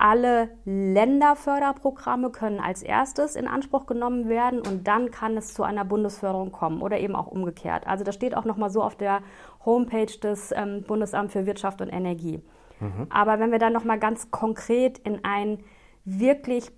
alle 0.00 0.48
Länderförderprogramme 0.64 2.30
können 2.30 2.58
als 2.58 2.82
erstes 2.82 3.36
in 3.36 3.46
Anspruch 3.46 3.84
genommen 3.86 4.28
werden 4.28 4.60
und 4.60 4.88
dann 4.88 5.10
kann 5.10 5.36
es 5.36 5.52
zu 5.52 5.62
einer 5.62 5.84
Bundesförderung 5.84 6.52
kommen 6.52 6.80
oder 6.80 6.98
eben 6.98 7.14
auch 7.14 7.26
umgekehrt. 7.26 7.86
Also 7.86 8.02
das 8.02 8.14
steht 8.14 8.34
auch 8.34 8.46
nochmal 8.46 8.70
so 8.70 8.82
auf 8.82 8.96
der 8.96 9.20
Homepage 9.64 10.18
des 10.22 10.52
ähm, 10.56 10.84
Bundesamt 10.86 11.32
für 11.32 11.44
Wirtschaft 11.44 11.82
und 11.82 11.90
Energie. 11.90 12.42
Mhm. 12.80 13.08
Aber 13.10 13.38
wenn 13.40 13.52
wir 13.52 13.58
dann 13.58 13.74
nochmal 13.74 13.98
ganz 13.98 14.30
konkret 14.30 14.98
in 14.98 15.22
ein 15.22 15.58
wirklich 16.04 16.70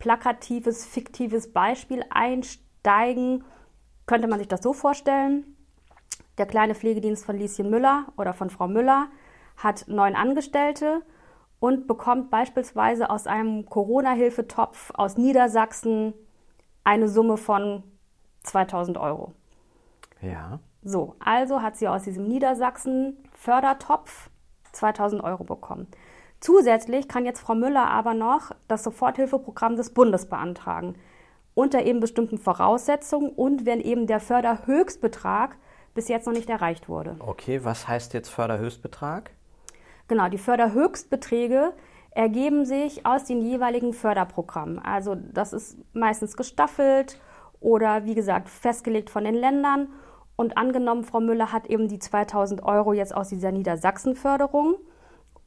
plakatives, 0.00 0.84
fiktives 0.84 1.52
Beispiel 1.52 2.04
einsteigen, 2.10 3.44
könnte 4.06 4.26
man 4.26 4.40
sich 4.40 4.48
das 4.48 4.62
so 4.62 4.72
vorstellen. 4.72 5.56
Der 6.36 6.46
kleine 6.46 6.74
Pflegedienst 6.74 7.24
von 7.24 7.38
Lieschen 7.38 7.70
Müller 7.70 8.06
oder 8.16 8.34
von 8.34 8.50
Frau 8.50 8.66
Müller 8.66 9.06
hat 9.56 9.84
neun 9.86 10.16
Angestellte 10.16 11.02
und 11.60 11.86
bekommt 11.86 12.30
beispielsweise 12.30 13.10
aus 13.10 13.26
einem 13.26 13.66
Corona-Hilfetopf 13.66 14.92
aus 14.94 15.16
Niedersachsen 15.16 16.14
eine 16.84 17.08
Summe 17.08 17.36
von 17.36 17.82
2000 18.44 18.98
Euro. 18.98 19.32
Ja. 20.20 20.60
So, 20.82 21.16
also 21.18 21.62
hat 21.62 21.76
sie 21.76 21.88
aus 21.88 22.04
diesem 22.04 22.28
Niedersachsen-Fördertopf 22.28 24.30
2000 24.72 25.24
Euro 25.24 25.44
bekommen. 25.44 25.88
Zusätzlich 26.40 27.08
kann 27.08 27.24
jetzt 27.24 27.40
Frau 27.40 27.54
Müller 27.54 27.90
aber 27.90 28.14
noch 28.14 28.52
das 28.68 28.84
Soforthilfeprogramm 28.84 29.76
des 29.76 29.94
Bundes 29.94 30.26
beantragen. 30.26 30.96
Unter 31.54 31.84
eben 31.84 32.00
bestimmten 32.00 32.38
Voraussetzungen 32.38 33.30
und 33.30 33.64
wenn 33.64 33.80
eben 33.80 34.06
der 34.06 34.20
Förderhöchstbetrag 34.20 35.56
bis 35.94 36.08
jetzt 36.08 36.26
noch 36.26 36.34
nicht 36.34 36.50
erreicht 36.50 36.90
wurde. 36.90 37.16
Okay, 37.18 37.64
was 37.64 37.88
heißt 37.88 38.12
jetzt 38.12 38.28
Förderhöchstbetrag? 38.28 39.30
Genau, 40.08 40.28
die 40.28 40.38
Förderhöchstbeträge 40.38 41.72
ergeben 42.10 42.64
sich 42.64 43.04
aus 43.04 43.24
den 43.24 43.42
jeweiligen 43.42 43.92
Förderprogrammen. 43.92 44.78
Also 44.78 45.14
das 45.14 45.52
ist 45.52 45.76
meistens 45.92 46.36
gestaffelt 46.36 47.20
oder 47.60 48.04
wie 48.04 48.14
gesagt 48.14 48.48
festgelegt 48.48 49.10
von 49.10 49.24
den 49.24 49.34
Ländern. 49.34 49.88
Und 50.36 50.56
angenommen, 50.56 51.04
Frau 51.04 51.20
Müller 51.20 51.52
hat 51.52 51.66
eben 51.66 51.88
die 51.88 51.98
2000 51.98 52.62
Euro 52.62 52.92
jetzt 52.92 53.14
aus 53.14 53.28
dieser 53.28 53.52
Niedersachsen-Förderung 53.52 54.76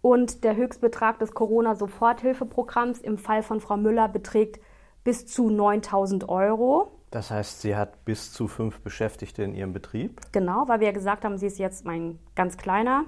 und 0.01 0.43
der 0.43 0.55
Höchstbetrag 0.55 1.19
des 1.19 1.33
Corona-Soforthilfeprogramms 1.33 2.99
im 2.99 3.17
Fall 3.17 3.43
von 3.43 3.59
Frau 3.59 3.77
Müller 3.77 4.07
beträgt 4.07 4.59
bis 5.03 5.25
zu 5.25 5.49
9000 5.49 6.29
Euro. 6.29 6.91
Das 7.11 7.31
heißt, 7.31 7.61
sie 7.61 7.75
hat 7.75 8.05
bis 8.05 8.31
zu 8.31 8.47
fünf 8.47 8.81
Beschäftigte 8.81 9.43
in 9.43 9.55
ihrem 9.55 9.73
Betrieb? 9.73 10.21
Genau, 10.31 10.67
weil 10.67 10.79
wir 10.79 10.87
ja 10.87 10.93
gesagt 10.93 11.25
haben, 11.25 11.37
sie 11.37 11.47
ist 11.47 11.57
jetzt 11.57 11.85
mein 11.85 12.19
ganz 12.35 12.57
kleiner 12.57 13.05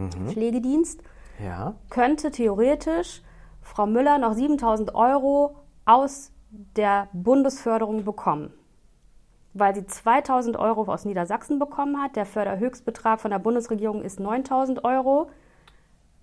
mhm. 0.00 0.28
Pflegedienst, 0.28 1.02
ja. 1.42 1.74
könnte 1.88 2.30
theoretisch 2.30 3.22
Frau 3.62 3.86
Müller 3.86 4.18
noch 4.18 4.34
7000 4.34 4.94
Euro 4.94 5.56
aus 5.84 6.32
der 6.76 7.08
Bundesförderung 7.12 8.04
bekommen. 8.04 8.52
Weil 9.52 9.74
sie 9.74 9.86
2000 9.86 10.56
Euro 10.56 10.84
aus 10.92 11.04
Niedersachsen 11.04 11.58
bekommen 11.58 12.00
hat. 12.00 12.16
Der 12.16 12.26
Förderhöchstbetrag 12.26 13.20
von 13.20 13.30
der 13.30 13.38
Bundesregierung 13.38 14.02
ist 14.02 14.20
9000 14.20 14.84
Euro. 14.84 15.30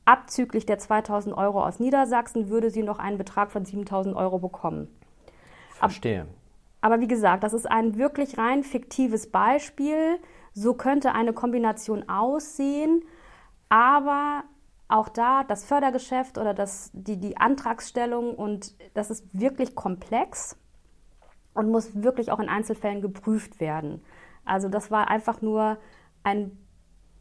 Abzüglich 0.06 0.66
der 0.66 0.80
2000 0.80 1.36
Euro 1.36 1.66
aus 1.66 1.80
Niedersachsen 1.80 2.50
würde 2.50 2.70
sie 2.70 2.84
noch 2.84 3.00
einen 3.00 3.18
Betrag 3.18 3.52
von 3.52 3.66
7000 3.66 4.16
Euro 4.16 4.40
bekommen. 4.40 4.88
Verstehe. 5.72 6.28
Aber 6.80 7.02
wie 7.02 7.08
gesagt, 7.08 7.44
das 7.44 7.54
ist 7.54 7.70
ein 7.70 7.98
wirklich 7.98 8.38
rein 8.38 8.64
fiktives 8.64 9.30
Beispiel. 9.30 10.20
So 10.54 10.74
könnte 10.74 11.14
eine 11.14 11.34
Kombination 11.34 12.08
aussehen. 12.08 13.04
Aber 13.70 14.44
auch 14.88 15.10
da 15.10 15.44
das 15.44 15.66
Fördergeschäft 15.66 16.38
oder 16.38 16.54
das, 16.54 16.92
die, 16.94 17.18
die 17.18 17.38
Antragsstellung 17.38 18.36
und 18.36 18.76
das 18.94 19.10
ist 19.10 19.26
wirklich 19.34 19.76
komplex 19.76 20.58
und 21.54 21.70
muss 21.70 22.02
wirklich 22.02 22.32
auch 22.32 22.40
in 22.40 22.50
Einzelfällen 22.50 23.02
geprüft 23.02 23.60
werden. 23.60 24.02
Also 24.46 24.70
das 24.70 24.92
war 24.92 25.10
einfach 25.10 25.42
nur 25.42 25.78
ein 26.24 26.58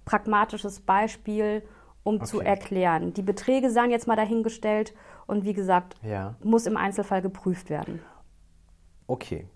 pragmatisches 0.05 0.81
Beispiel, 0.81 1.63
um 2.05 2.17
okay. 2.17 2.27
zu 2.27 2.41
erklären. 2.41 3.13
Die 3.15 3.23
Beträge 3.23 3.71
seien 3.71 3.91
jetzt 3.91 4.07
mal 4.07 4.15
dahingestellt 4.15 4.95
und 5.27 5.45
wie 5.45 5.55
gesagt, 5.55 5.97
ja. 6.03 6.37
muss 6.45 6.67
im 6.67 6.77
Einzelfall 6.77 7.21
geprüft 7.21 7.69
werden. 7.69 8.01
Okay. 9.09 9.49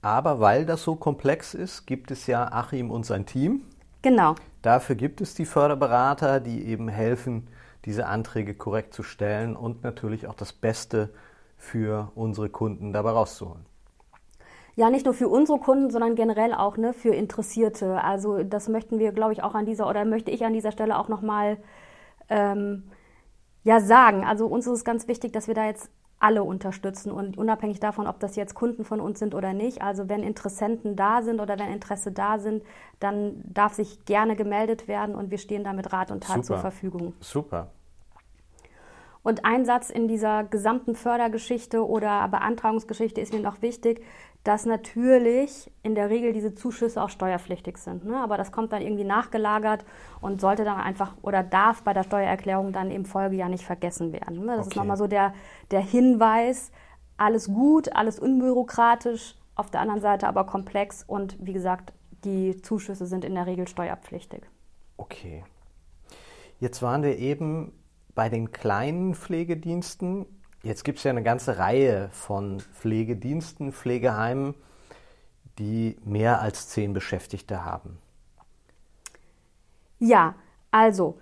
Aber 0.00 0.40
weil 0.40 0.64
das 0.64 0.82
so 0.82 0.96
komplex 0.96 1.54
ist, 1.54 1.86
gibt 1.86 2.10
es 2.10 2.26
ja 2.26 2.50
Achim 2.52 2.90
und 2.90 3.04
sein 3.04 3.26
Team. 3.26 3.62
Genau. 4.04 4.34
Dafür 4.60 4.96
gibt 4.96 5.22
es 5.22 5.34
die 5.34 5.46
Förderberater, 5.46 6.38
die 6.38 6.66
eben 6.66 6.88
helfen, 6.88 7.48
diese 7.86 8.04
Anträge 8.06 8.52
korrekt 8.54 8.92
zu 8.92 9.02
stellen 9.02 9.56
und 9.56 9.82
natürlich 9.82 10.26
auch 10.26 10.34
das 10.34 10.52
Beste 10.52 11.08
für 11.56 12.12
unsere 12.14 12.50
Kunden 12.50 12.92
dabei 12.92 13.12
rauszuholen. 13.12 13.64
Ja, 14.76 14.90
nicht 14.90 15.06
nur 15.06 15.14
für 15.14 15.28
unsere 15.28 15.58
Kunden, 15.58 15.88
sondern 15.88 16.16
generell 16.16 16.52
auch 16.52 16.76
ne, 16.76 16.92
für 16.92 17.14
Interessierte. 17.14 18.04
Also 18.04 18.42
das 18.42 18.68
möchten 18.68 18.98
wir, 18.98 19.12
glaube 19.12 19.32
ich, 19.32 19.42
auch 19.42 19.54
an 19.54 19.64
dieser 19.64 19.88
oder 19.88 20.04
möchte 20.04 20.30
ich 20.30 20.44
an 20.44 20.52
dieser 20.52 20.72
Stelle 20.72 20.98
auch 20.98 21.08
nochmal 21.08 21.56
ähm, 22.28 22.82
ja 23.62 23.80
sagen. 23.80 24.26
Also 24.26 24.46
uns 24.48 24.66
ist 24.66 24.72
es 24.74 24.84
ganz 24.84 25.08
wichtig, 25.08 25.32
dass 25.32 25.48
wir 25.48 25.54
da 25.54 25.64
jetzt 25.64 25.88
alle 26.24 26.42
unterstützen 26.42 27.12
und 27.12 27.36
unabhängig 27.36 27.80
davon, 27.80 28.06
ob 28.06 28.18
das 28.18 28.34
jetzt 28.34 28.54
Kunden 28.54 28.86
von 28.86 28.98
uns 28.98 29.18
sind 29.18 29.34
oder 29.34 29.52
nicht. 29.52 29.82
Also 29.82 30.08
wenn 30.08 30.22
Interessenten 30.22 30.96
da 30.96 31.20
sind 31.20 31.38
oder 31.38 31.58
wenn 31.58 31.70
Interesse 31.70 32.12
da 32.12 32.38
sind, 32.38 32.64
dann 32.98 33.42
darf 33.44 33.74
sich 33.74 34.06
gerne 34.06 34.34
gemeldet 34.34 34.88
werden 34.88 35.14
und 35.16 35.30
wir 35.30 35.36
stehen 35.36 35.64
da 35.64 35.74
mit 35.74 35.92
Rat 35.92 36.10
und 36.10 36.22
Tat 36.22 36.36
Super. 36.36 36.44
zur 36.46 36.56
Verfügung. 36.56 37.12
Super. 37.20 37.68
Und 39.22 39.44
ein 39.44 39.66
Satz 39.66 39.90
in 39.90 40.08
dieser 40.08 40.44
gesamten 40.44 40.94
Fördergeschichte 40.94 41.86
oder 41.86 42.26
Beantragungsgeschichte 42.28 43.20
ist 43.20 43.34
mir 43.34 43.40
noch 43.40 43.60
wichtig, 43.60 44.02
dass 44.44 44.66
natürlich 44.66 45.72
in 45.82 45.94
der 45.94 46.10
Regel 46.10 46.34
diese 46.34 46.54
Zuschüsse 46.54 47.02
auch 47.02 47.08
steuerpflichtig 47.08 47.78
sind. 47.78 48.04
Ne? 48.04 48.16
Aber 48.16 48.36
das 48.36 48.52
kommt 48.52 48.72
dann 48.72 48.82
irgendwie 48.82 49.04
nachgelagert 49.04 49.86
und 50.20 50.40
sollte 50.40 50.64
dann 50.64 50.78
einfach 50.78 51.14
oder 51.22 51.42
darf 51.42 51.82
bei 51.82 51.94
der 51.94 52.02
Steuererklärung 52.02 52.70
dann 52.72 52.90
im 52.90 53.06
Folgejahr 53.06 53.48
nicht 53.48 53.64
vergessen 53.64 54.12
werden. 54.12 54.44
Ne? 54.44 54.56
Das 54.56 54.66
okay. 54.66 54.68
ist 54.68 54.76
nochmal 54.76 54.98
so 54.98 55.06
der, 55.06 55.32
der 55.70 55.80
Hinweis, 55.80 56.72
alles 57.16 57.46
gut, 57.46 57.96
alles 57.96 58.18
unbürokratisch, 58.18 59.34
auf 59.54 59.70
der 59.70 59.80
anderen 59.80 60.00
Seite 60.02 60.28
aber 60.28 60.44
komplex 60.44 61.02
und 61.06 61.36
wie 61.40 61.52
gesagt, 61.54 61.94
die 62.24 62.60
Zuschüsse 62.60 63.06
sind 63.06 63.24
in 63.24 63.34
der 63.34 63.46
Regel 63.46 63.66
steuerpflichtig. 63.66 64.42
Okay. 64.98 65.42
Jetzt 66.60 66.82
waren 66.82 67.02
wir 67.02 67.18
eben 67.18 67.72
bei 68.14 68.28
den 68.28 68.52
kleinen 68.52 69.14
Pflegediensten. 69.14 70.26
Jetzt 70.64 70.82
gibt 70.82 70.96
es 70.96 71.04
ja 71.04 71.10
eine 71.10 71.22
ganze 71.22 71.58
Reihe 71.58 72.08
von 72.10 72.58
Pflegediensten, 72.58 73.70
Pflegeheimen, 73.70 74.54
die 75.58 75.98
mehr 76.04 76.40
als 76.40 76.68
zehn 76.70 76.94
Beschäftigte 76.94 77.66
haben. 77.66 77.98
Ja, 79.98 80.34
also 80.70 81.18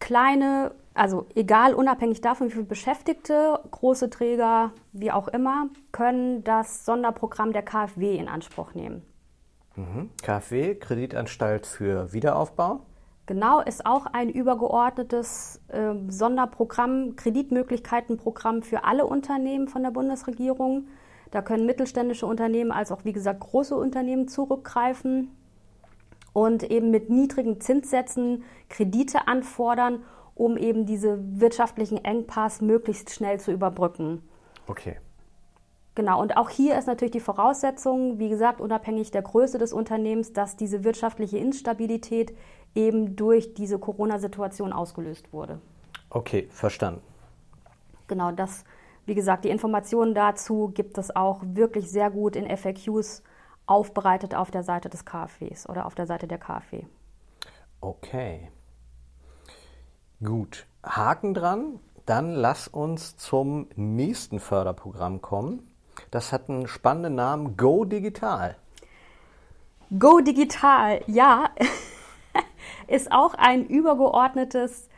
kleine, 0.00 0.72
also 0.94 1.26
egal, 1.36 1.74
unabhängig 1.74 2.22
davon, 2.22 2.48
wie 2.48 2.52
viele 2.52 2.64
Beschäftigte, 2.64 3.60
große 3.70 4.10
Träger, 4.10 4.72
wie 4.92 5.12
auch 5.12 5.28
immer, 5.28 5.68
können 5.92 6.42
das 6.42 6.84
Sonderprogramm 6.84 7.52
der 7.52 7.62
KfW 7.62 8.16
in 8.16 8.26
Anspruch 8.26 8.74
nehmen. 8.74 9.02
Mhm. 9.76 10.10
KfW, 10.22 10.74
Kreditanstalt 10.74 11.66
für 11.66 12.12
Wiederaufbau. 12.12 12.80
Genau, 13.26 13.60
ist 13.60 13.86
auch 13.86 14.06
ein 14.06 14.28
übergeordnetes 14.28 15.60
äh, 15.68 15.94
Sonderprogramm, 16.08 17.14
Kreditmöglichkeitenprogramm 17.16 18.62
für 18.62 18.84
alle 18.84 19.06
Unternehmen 19.06 19.68
von 19.68 19.82
der 19.82 19.90
Bundesregierung. 19.90 20.88
Da 21.30 21.42
können 21.42 21.64
mittelständische 21.64 22.26
Unternehmen 22.26 22.72
als 22.72 22.90
auch, 22.90 23.04
wie 23.04 23.12
gesagt, 23.12 23.40
große 23.40 23.76
Unternehmen 23.76 24.26
zurückgreifen 24.26 25.30
und 26.32 26.64
eben 26.64 26.90
mit 26.90 27.10
niedrigen 27.10 27.60
Zinssätzen 27.60 28.44
Kredite 28.68 29.28
anfordern, 29.28 30.02
um 30.34 30.56
eben 30.56 30.86
diese 30.86 31.18
wirtschaftlichen 31.40 32.04
Engpass 32.04 32.60
möglichst 32.60 33.10
schnell 33.10 33.38
zu 33.38 33.52
überbrücken. 33.52 34.22
Okay. 34.66 34.96
Genau, 35.96 36.20
und 36.20 36.36
auch 36.36 36.48
hier 36.48 36.78
ist 36.78 36.86
natürlich 36.86 37.10
die 37.10 37.20
Voraussetzung, 37.20 38.18
wie 38.18 38.28
gesagt, 38.28 38.60
unabhängig 38.60 39.10
der 39.10 39.22
Größe 39.22 39.58
des 39.58 39.72
Unternehmens, 39.72 40.32
dass 40.32 40.56
diese 40.56 40.84
wirtschaftliche 40.84 41.36
Instabilität 41.38 42.32
eben 42.74 43.16
durch 43.16 43.54
diese 43.54 43.78
Corona-Situation 43.78 44.72
ausgelöst 44.72 45.32
wurde. 45.32 45.60
Okay, 46.10 46.48
verstanden. 46.50 47.02
Genau, 48.08 48.32
das, 48.32 48.64
wie 49.06 49.14
gesagt, 49.14 49.44
die 49.44 49.50
Informationen 49.50 50.14
dazu 50.14 50.72
gibt 50.74 50.98
es 50.98 51.14
auch 51.14 51.40
wirklich 51.44 51.90
sehr 51.90 52.10
gut 52.10 52.36
in 52.36 52.56
FAQs 52.56 53.22
aufbereitet 53.66 54.34
auf 54.34 54.50
der 54.50 54.64
Seite 54.64 54.88
des 54.88 55.04
KfWs 55.04 55.68
oder 55.68 55.86
auf 55.86 55.94
der 55.94 56.06
Seite 56.06 56.26
der 56.26 56.38
KfW. 56.38 56.84
Okay. 57.80 58.50
Gut. 60.22 60.66
Haken 60.82 61.34
dran. 61.34 61.78
Dann 62.06 62.34
lass 62.34 62.66
uns 62.66 63.16
zum 63.16 63.68
nächsten 63.76 64.40
Förderprogramm 64.40 65.22
kommen. 65.22 65.70
Das 66.10 66.32
hat 66.32 66.48
einen 66.48 66.66
spannenden 66.66 67.14
Namen, 67.14 67.56
Go 67.56 67.84
Digital. 67.84 68.56
Go 69.98 70.20
Digital, 70.20 71.02
ja, 71.06 71.50
ist 72.90 73.12
auch 73.12 73.34
ein 73.34 73.66
übergeordnetes 73.66 74.88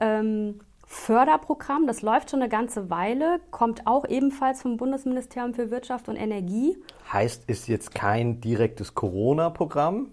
ähm, 0.00 0.60
Förderprogramm. 0.86 1.86
Das 1.86 2.02
läuft 2.02 2.30
schon 2.30 2.40
eine 2.40 2.48
ganze 2.48 2.90
Weile, 2.90 3.40
kommt 3.50 3.86
auch 3.86 4.06
ebenfalls 4.08 4.62
vom 4.62 4.76
Bundesministerium 4.76 5.54
für 5.54 5.70
Wirtschaft 5.70 6.08
und 6.08 6.16
Energie. 6.16 6.76
Heißt, 7.12 7.48
ist 7.48 7.68
jetzt 7.68 7.94
kein 7.94 8.40
direktes 8.40 8.94
Corona-Programm? 8.94 10.10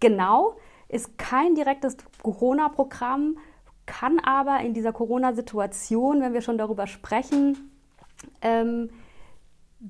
Genau, 0.00 0.56
ist 0.88 1.18
kein 1.18 1.54
direktes 1.54 1.96
Corona-Programm, 2.22 3.38
kann 3.86 4.18
aber 4.20 4.60
in 4.60 4.74
dieser 4.74 4.92
Corona-Situation, 4.92 6.20
wenn 6.20 6.32
wir 6.32 6.40
schon 6.40 6.58
darüber 6.58 6.86
sprechen, 6.86 7.70
ähm, 8.40 8.90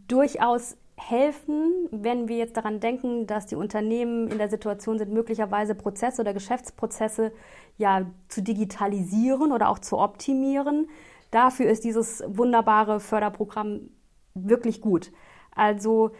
durchaus 0.09 0.77
helfen, 0.97 1.89
wenn 1.91 2.29
wir 2.29 2.37
jetzt 2.37 2.57
daran 2.57 2.81
denken, 2.81 3.27
dass 3.27 3.47
die 3.47 3.57
Unternehmen 3.57 4.29
in 4.29 4.39
der 4.39 4.49
Situation 4.49 4.99
sind, 4.99 5.13
möglicherweise 5.13 5.75
Prozesse 5.75 6.23
oder 6.23 6.33
Geschäftsprozesse 6.33 7.33
ja 7.77 8.07
zu 8.29 8.43
digitalisieren 8.43 9.53
oder 9.53 9.69
auch 9.69 9.81
zu 9.81 9.99
optimieren. 9.99 10.89
Dafür 11.31 11.69
ist 11.69 11.85
dieses 11.85 12.23
wunderbare 12.27 13.01
Förderprogramm 13.01 13.91
wirklich 14.35 14.81
gut. 14.81 15.11
Also 15.55 16.13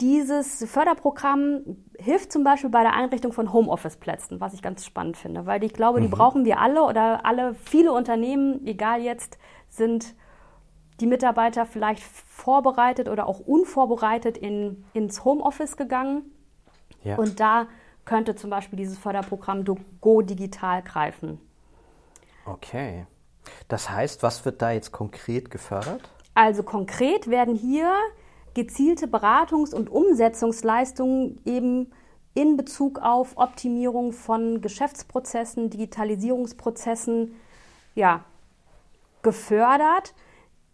dieses 0.00 0.64
Förderprogramm 0.70 1.84
hilft 1.98 2.32
zum 2.32 2.44
Beispiel 2.44 2.70
bei 2.70 2.82
der 2.82 2.94
Einrichtung 2.94 3.32
von 3.32 3.52
Homeoffice-Plätzen, 3.52 4.40
was 4.40 4.54
ich 4.54 4.62
ganz 4.62 4.86
spannend 4.86 5.16
finde, 5.16 5.44
weil 5.46 5.64
ich 5.64 5.72
glaube, 5.72 6.00
die 6.00 6.06
mhm. 6.06 6.12
brauchen 6.12 6.44
wir 6.44 6.60
alle 6.60 6.84
oder 6.84 7.26
alle, 7.26 7.54
viele 7.54 7.92
Unternehmen, 7.92 8.64
egal 8.64 9.02
jetzt, 9.02 9.38
sind 9.68 10.14
die 11.00 11.06
Mitarbeiter 11.06 11.66
vielleicht 11.66 12.02
vorbereitet 12.02 13.08
oder 13.08 13.26
auch 13.26 13.40
unvorbereitet 13.40 14.36
in, 14.36 14.84
ins 14.92 15.24
Homeoffice 15.24 15.76
gegangen. 15.76 16.22
Ja. 17.04 17.16
Und 17.16 17.40
da 17.40 17.66
könnte 18.04 18.34
zum 18.34 18.50
Beispiel 18.50 18.78
dieses 18.78 18.98
Förderprogramm 18.98 19.64
Go 20.00 20.22
Digital 20.22 20.82
greifen. 20.82 21.40
Okay. 22.46 23.06
Das 23.68 23.90
heißt, 23.90 24.22
was 24.22 24.44
wird 24.44 24.62
da 24.62 24.72
jetzt 24.72 24.92
konkret 24.92 25.50
gefördert? 25.50 26.10
Also 26.34 26.62
konkret 26.62 27.28
werden 27.28 27.54
hier 27.54 27.92
gezielte 28.54 29.06
Beratungs- 29.06 29.74
und 29.74 29.90
Umsetzungsleistungen 29.90 31.40
eben 31.44 31.92
in 32.34 32.56
Bezug 32.56 33.00
auf 33.00 33.36
Optimierung 33.36 34.12
von 34.12 34.60
Geschäftsprozessen, 34.60 35.70
Digitalisierungsprozessen 35.70 37.34
ja, 37.94 38.24
gefördert 39.22 40.14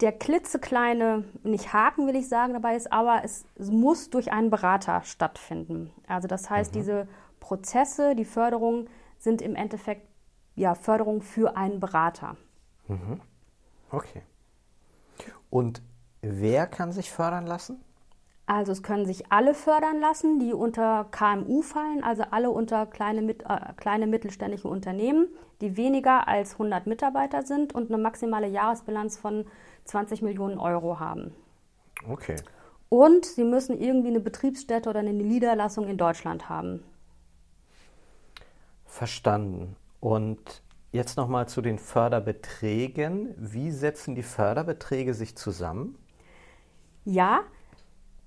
der 0.04 0.12
klitzekleine, 0.12 1.24
nicht 1.44 1.72
Haken 1.72 2.06
will 2.06 2.14
ich 2.14 2.28
sagen 2.28 2.52
dabei 2.52 2.76
ist, 2.76 2.92
aber 2.92 3.22
es, 3.24 3.46
muss 3.56 4.10
durch 4.10 4.32
einen 4.32 4.50
Berater 4.50 5.00
stattfinden. 5.02 5.90
Also 6.06 6.28
das 6.28 6.50
heißt, 6.50 6.74
mhm. 6.74 6.78
diese 6.78 7.08
Prozesse, 7.40 8.14
die 8.14 8.26
Förderung 8.26 8.86
sind 9.16 9.40
im 9.40 9.56
Endeffekt 9.56 10.06
ja 10.56 10.74
Förderung 10.74 11.22
für 11.22 11.56
einen 11.56 11.80
Berater. 11.80 12.36
Mhm. 12.86 13.22
Okay. 13.90 14.20
Und 15.48 15.80
wer 16.20 16.66
kann 16.66 16.92
sich 16.92 17.10
fördern 17.10 17.46
lassen? 17.46 17.82
Also 18.46 18.72
es 18.72 18.82
können 18.82 19.06
sich 19.06 19.32
alle 19.32 19.54
fördern 19.54 20.00
lassen, 20.00 20.38
die 20.38 20.52
unter 20.52 21.06
KMU 21.10 21.62
fallen, 21.62 22.04
also 22.04 22.24
alle 22.30 22.50
unter 22.50 22.84
kleine, 22.86 23.30
äh, 23.30 23.72
kleine 23.76 24.06
mittelständische 24.06 24.68
Unternehmen, 24.68 25.28
die 25.62 25.78
weniger 25.78 26.28
als 26.28 26.52
100 26.52 26.86
Mitarbeiter 26.86 27.42
sind 27.42 27.74
und 27.74 27.90
eine 27.90 28.02
maximale 28.02 28.46
Jahresbilanz 28.46 29.16
von 29.16 29.46
20 29.84 30.20
Millionen 30.20 30.58
Euro 30.58 31.00
haben. 31.00 31.34
Okay. 32.08 32.36
Und 32.90 33.24
sie 33.24 33.44
müssen 33.44 33.80
irgendwie 33.80 34.08
eine 34.08 34.20
Betriebsstätte 34.20 34.90
oder 34.90 35.00
eine 35.00 35.14
Niederlassung 35.14 35.88
in 35.88 35.96
Deutschland 35.96 36.50
haben. 36.50 36.84
Verstanden. 38.84 39.74
Und 40.00 40.62
jetzt 40.92 41.16
nochmal 41.16 41.48
zu 41.48 41.62
den 41.62 41.78
Förderbeträgen. 41.78 43.34
Wie 43.38 43.70
setzen 43.70 44.14
die 44.14 44.22
Förderbeträge 44.22 45.14
sich 45.14 45.34
zusammen? 45.36 45.96
Ja, 47.04 47.40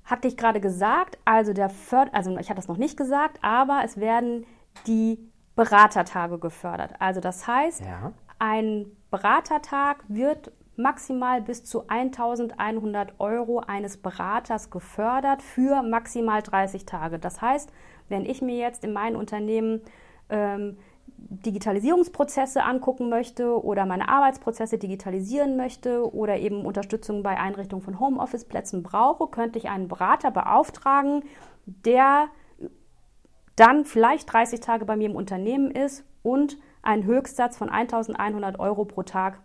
hatte 0.07 0.27
ich 0.27 0.37
gerade 0.37 0.59
gesagt. 0.59 1.19
Also 1.25 1.53
der 1.53 1.69
Förder, 1.69 2.15
also 2.15 2.35
ich 2.37 2.49
hatte 2.49 2.55
das 2.55 2.67
noch 2.67 2.77
nicht 2.77 2.97
gesagt, 2.97 3.37
aber 3.43 3.81
es 3.85 3.97
werden 3.97 4.47
die 4.87 5.19
Beratertage 5.55 6.39
gefördert. 6.39 6.93
Also 6.99 7.19
das 7.19 7.45
heißt, 7.45 7.81
ja. 7.81 8.13
ein 8.39 8.87
Beratertag 9.11 10.03
wird 10.07 10.51
maximal 10.77 11.41
bis 11.41 11.63
zu 11.63 11.87
1100 11.87 13.19
Euro 13.19 13.59
eines 13.59 13.97
Beraters 13.97 14.69
gefördert 14.69 15.41
für 15.41 15.81
maximal 15.81 16.41
30 16.41 16.85
Tage. 16.85 17.19
Das 17.19 17.41
heißt, 17.41 17.71
wenn 18.09 18.25
ich 18.25 18.41
mir 18.41 18.57
jetzt 18.57 18.83
in 18.83 18.93
meinem 18.93 19.17
Unternehmen 19.17 19.81
ähm, 20.29 20.77
Digitalisierungsprozesse 21.17 22.63
angucken 22.63 23.09
möchte 23.09 23.63
oder 23.63 23.85
meine 23.85 24.09
Arbeitsprozesse 24.09 24.77
digitalisieren 24.77 25.57
möchte 25.57 26.13
oder 26.13 26.37
eben 26.37 26.65
Unterstützung 26.65 27.23
bei 27.23 27.37
Einrichtung 27.37 27.81
von 27.81 27.99
Homeoffice-Plätzen 27.99 28.83
brauche, 28.83 29.27
könnte 29.27 29.59
ich 29.59 29.69
einen 29.69 29.87
Berater 29.87 30.31
beauftragen, 30.31 31.23
der 31.65 32.27
dann 33.55 33.85
vielleicht 33.85 34.31
30 34.31 34.59
Tage 34.59 34.85
bei 34.85 34.95
mir 34.95 35.09
im 35.09 35.15
Unternehmen 35.15 35.71
ist 35.71 36.05
und 36.23 36.57
einen 36.81 37.03
Höchstsatz 37.03 37.57
von 37.57 37.69
1100 37.69 38.59
Euro 38.59 38.85
pro 38.85 39.03
Tag 39.03 39.39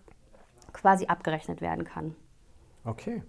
quasi 0.72 1.06
abgerechnet 1.06 1.60
werden 1.60 1.84
kann. 1.84 2.14
Okay. 2.84 3.22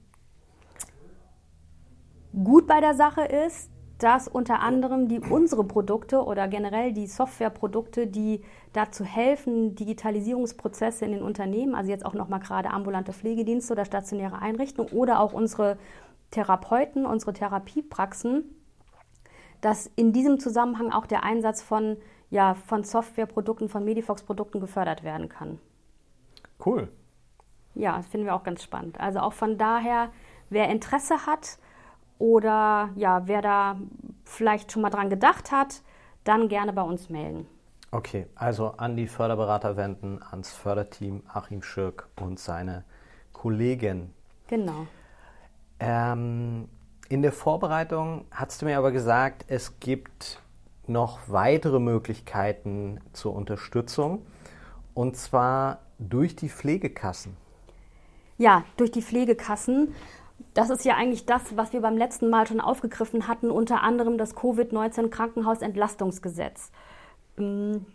Gut 2.34 2.68
bei 2.68 2.82
der 2.82 2.96
Sache 2.96 3.24
ist, 3.24 3.70
dass 4.04 4.28
unter 4.28 4.60
anderem 4.60 5.08
die 5.08 5.22
unsere 5.22 5.64
Produkte 5.64 6.26
oder 6.26 6.50
generell 6.50 6.92
die 6.92 7.08
Softwareprodukte, 7.08 8.06
die 8.06 8.44
dazu 8.74 9.06
helfen, 9.06 9.76
Digitalisierungsprozesse 9.76 11.06
in 11.06 11.14
den 11.14 11.22
Unternehmen, 11.24 11.74
also 11.74 11.90
jetzt 11.90 12.06
auch 12.06 12.14
nochmal 12.14 12.42
gerade 12.42 12.72
ambulante 12.72 13.14
Pflegedienste 13.14 13.72
oder 13.72 13.86
stationäre 13.86 14.42
Einrichtungen 14.42 14.92
oder 14.92 15.22
auch 15.22 15.32
unsere 15.32 15.78
Therapeuten, 16.32 17.06
unsere 17.06 17.32
Therapiepraxen, 17.32 18.44
dass 19.62 19.90
in 19.96 20.12
diesem 20.12 20.38
Zusammenhang 20.38 20.92
auch 20.92 21.06
der 21.06 21.24
Einsatz 21.24 21.62
von, 21.62 21.96
ja, 22.30 22.56
von 22.56 22.84
Softwareprodukten, 22.84 23.70
von 23.70 23.86
Medifox-Produkten 23.86 24.60
gefördert 24.60 25.06
werden 25.06 25.30
kann. 25.30 25.60
Cool. 26.66 26.90
Ja, 27.74 27.96
das 27.96 28.08
finden 28.08 28.26
wir 28.26 28.36
auch 28.36 28.44
ganz 28.44 28.64
spannend. 28.64 29.00
Also 29.00 29.20
auch 29.20 29.34
von 29.34 29.58
daher, 29.58 30.12
wer 30.50 30.68
Interesse 30.70 31.26
hat 31.26 31.58
oder 32.24 32.90
ja, 32.96 33.28
wer 33.28 33.42
da 33.42 33.76
vielleicht 34.24 34.72
schon 34.72 34.82
mal 34.82 34.90
dran 34.90 35.10
gedacht 35.10 35.52
hat, 35.52 35.82
dann 36.24 36.48
gerne 36.48 36.72
bei 36.72 36.82
uns 36.82 37.10
melden. 37.10 37.46
Okay, 37.92 38.28
also 38.36 38.70
an 38.78 38.96
die 38.96 39.08
Förderberater 39.08 39.76
wenden, 39.76 40.24
ans 40.32 40.54
Förderteam 40.54 41.22
Achim 41.28 41.62
Schirk 41.62 42.08
und 42.22 42.40
seine 42.40 42.86
Kollegin. 43.34 44.14
Genau. 44.48 44.88
Ähm, 45.82 46.70
in 47.10 47.22
der 47.24 47.34
Vorbereitung 47.34 48.24
hast 48.32 48.62
du 48.62 48.68
mir 48.68 48.78
aber 48.78 48.94
gesagt, 48.94 49.44
es 49.50 49.82
gibt 49.82 50.42
noch 50.88 51.20
weitere 51.28 51.82
Möglichkeiten 51.82 53.02
zur 53.12 53.36
Unterstützung 53.36 54.26
und 54.94 55.18
zwar 55.18 55.80
durch 56.00 56.38
die 56.38 56.48
Pflegekassen 56.48 57.36
ja, 58.38 58.64
durch 58.78 58.92
die 58.92 59.02
Pflegekassen. 59.02 59.96
Das 60.54 60.70
ist 60.70 60.86
ja 60.86 60.96
eigentlich 60.96 61.26
das, 61.26 61.58
was 61.58 61.74
wir 61.74 61.82
beim 61.82 61.98
letzten 61.98 62.30
Mal 62.30 62.48
schon 62.48 62.62
aufgegriffen 62.62 63.28
hatten, 63.28 63.50
unter 63.50 63.82
anderem 63.82 64.18
das 64.18 64.36
Covid-19 64.36 65.10
Krankenhausentlastungsgesetz. 65.10 66.72
Ähm, 67.38 67.86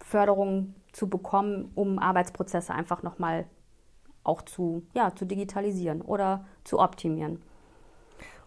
Förderung 0.02 0.74
zu 0.94 1.10
bekommen, 1.10 1.70
um 1.76 2.00
Arbeitsprozesse 2.00 2.74
einfach 2.74 3.04
nochmal 3.04 3.46
auch 4.24 4.42
zu, 4.44 4.84
ja, 4.94 5.14
zu 5.16 5.26
digitalisieren 5.26 6.02
oder 6.02 6.46
zu 6.64 6.80
optimieren. 6.80 7.42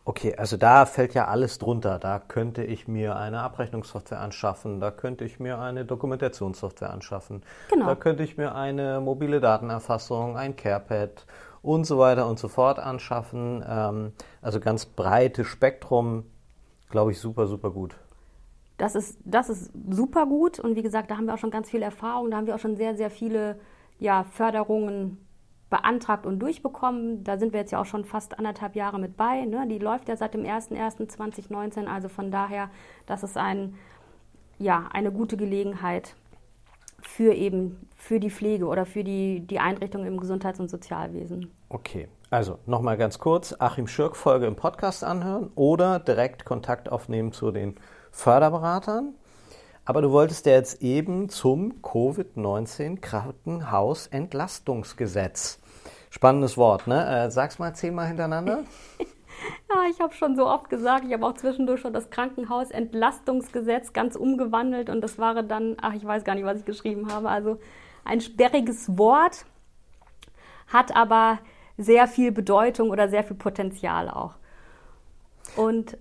Okay, 0.04 0.36
also 0.36 0.56
da 0.56 0.86
fällt 0.86 1.14
ja 1.14 1.26
alles 1.26 1.58
drunter. 1.58 1.98
Da 1.98 2.20
könnte 2.20 2.62
ich 2.62 2.86
mir 2.86 3.16
eine 3.16 3.40
Abrechnungssoftware 3.40 4.20
anschaffen, 4.20 4.78
da 4.80 4.92
könnte 4.92 5.24
ich 5.24 5.40
mir 5.40 5.58
eine 5.58 5.84
Dokumentationssoftware 5.84 6.90
anschaffen, 6.90 7.42
Genau. 7.68 7.86
da 7.86 7.94
könnte 7.96 8.22
ich 8.22 8.36
mir 8.36 8.54
eine 8.54 9.00
mobile 9.00 9.40
Datenerfassung, 9.40 10.36
ein 10.36 10.54
CarePad 10.54 11.26
und 11.60 11.84
so 11.84 11.98
weiter 11.98 12.28
und 12.28 12.38
so 12.38 12.46
fort 12.46 12.78
anschaffen. 12.78 13.64
Ähm, 13.68 14.12
also 14.42 14.60
ganz 14.60 14.86
breites 14.86 15.48
Spektrum, 15.48 16.24
glaube 16.88 17.10
ich, 17.10 17.18
super, 17.18 17.48
super 17.48 17.70
gut. 17.70 17.96
Das 18.78 18.94
ist, 18.94 19.18
das 19.24 19.48
ist 19.48 19.72
super 19.90 20.26
gut 20.26 20.60
und 20.60 20.76
wie 20.76 20.82
gesagt, 20.82 21.10
da 21.10 21.16
haben 21.16 21.26
wir 21.26 21.34
auch 21.34 21.38
schon 21.38 21.50
ganz 21.50 21.70
viel 21.70 21.82
Erfahrung, 21.82 22.30
da 22.30 22.36
haben 22.36 22.46
wir 22.46 22.54
auch 22.54 22.60
schon 22.60 22.76
sehr, 22.76 22.94
sehr 22.94 23.10
viele 23.10 23.58
ja, 23.98 24.24
Förderungen 24.24 25.25
beantragt 25.70 26.26
und 26.26 26.38
durchbekommen. 26.38 27.24
Da 27.24 27.38
sind 27.38 27.52
wir 27.52 27.61
jetzt 27.61 27.72
ja 27.72 27.81
auch 27.81 27.87
schon 27.87 28.05
fast 28.05 28.38
anderthalb 28.38 28.76
Jahre 28.76 28.98
mit 28.98 29.16
bei. 29.16 29.44
Ne? 29.44 29.66
Die 29.68 29.79
läuft 29.79 30.09
ja 30.09 30.16
seit 30.16 30.35
dem 30.35 30.44
01.01.2019, 30.44 31.87
also 31.87 32.09
von 32.09 32.31
daher, 32.31 32.70
das 33.07 33.22
ist 33.22 33.37
ein, 33.37 33.74
ja, 34.59 34.88
eine 34.92 35.11
gute 35.11 35.37
Gelegenheit 35.37 36.14
für 37.02 37.33
eben 37.33 37.88
für 37.94 38.20
die 38.20 38.31
Pflege 38.31 38.66
oder 38.66 38.87
für 38.87 39.05
die, 39.05 39.40
die 39.40 39.59
Einrichtung 39.59 40.05
im 40.05 40.18
Gesundheits- 40.18 40.61
und 40.61 40.70
Sozialwesen. 40.70 41.52
Okay, 41.68 42.09
also 42.31 42.59
nochmal 42.66 42.96
ganz 42.96 43.18
kurz, 43.18 43.55
Achim 43.59 43.87
Schirk-Folge 43.87 44.46
im 44.46 44.57
Podcast 44.57 45.05
anhören 45.05 45.50
oder 45.55 45.98
direkt 45.98 46.44
Kontakt 46.44 46.90
aufnehmen 46.90 47.33
zu 47.33 47.50
den 47.50 47.76
Förderberatern. 48.11 49.14
Aber 49.87 50.03
du 50.03 50.11
wolltest 50.11 50.46
ja 50.46 50.53
jetzt 50.53 50.83
eben 50.83 51.29
zum 51.29 51.81
Covid-19 51.81 53.01
Krankenhausentlastungsgesetz. 53.01 55.61
Spannendes 56.11 56.57
Wort, 56.57 56.88
ne? 56.88 57.27
Äh, 57.27 57.31
sag's 57.31 57.59
mal 57.59 57.75
zehnmal 57.75 58.09
hintereinander. 58.09 58.64
Ja, 59.68 59.83
ich 59.90 60.01
habe 60.01 60.14
schon 60.14 60.35
so 60.35 60.46
oft 60.46 60.70
gesagt, 60.70 61.05
ich 61.05 61.12
habe 61.12 61.27
auch 61.27 61.35
zwischendurch 61.35 61.83
schon 61.83 61.92
das 61.92 62.09
Krankenhausentlastungsgesetz 62.09 63.92
ganz 63.92 64.16
umgewandelt 64.16 64.88
und 64.88 65.03
das 65.03 65.18
war 65.18 65.42
dann, 65.42 65.77
ach, 65.83 65.92
ich 65.92 66.07
weiß 66.07 66.25
gar 66.25 66.35
nicht, 66.35 66.46
was 66.46 66.61
ich 66.61 66.64
geschrieben 66.64 67.12
habe. 67.12 67.29
Also 67.29 67.59
ein 68.03 68.22
sperriges 68.22 68.96
Wort, 68.96 69.44
hat 70.68 70.96
aber 70.96 71.38
sehr 71.77 72.09
viel 72.09 72.33
Bedeutung 72.33 72.90
oder 72.90 73.09
sehr 73.09 73.25
viel 73.25 73.37
Potenzial 73.37 74.09
auch. 74.09 74.37
Und 75.55 75.96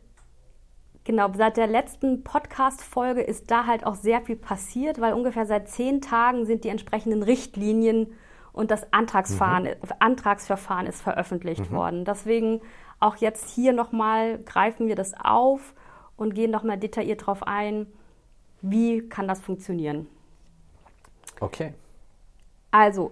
genau, 1.06 1.32
seit 1.34 1.56
der 1.56 1.68
letzten 1.68 2.24
Podcast-Folge 2.24 3.22
ist 3.22 3.50
da 3.50 3.66
halt 3.66 3.86
auch 3.86 3.96
sehr 3.96 4.22
viel 4.22 4.36
passiert, 4.36 5.00
weil 5.00 5.14
ungefähr 5.14 5.46
seit 5.46 5.70
zehn 5.70 6.02
Tagen 6.02 6.46
sind 6.46 6.66
die 6.66 6.70
entsprechenden 6.70 7.24
Richtlinien 7.24 8.14
und 8.52 8.72
das 8.72 8.92
Antragsverfahren, 8.92 9.70
Antragsverfahren 10.00 10.88
ist 10.88 11.02
veröffentlicht 11.02 11.72
worden. 11.72 12.06
Deswegen 12.06 12.62
auch 13.00 13.18
jetzt 13.18 13.50
hier 13.50 13.74
nochmal 13.74 14.40
greifen 14.40 14.88
wir 14.88 14.96
das 14.96 15.14
auf 15.14 15.74
und 16.18 16.36
gehen 16.36 16.52
nochmal 16.52 16.78
detailliert 16.78 17.22
darauf 17.22 17.44
ein, 17.44 17.88
wie 18.62 19.08
kann 19.08 19.28
das 19.28 19.42
funktionieren. 19.42 20.08
Okay. 21.40 21.74
Also, 22.72 23.12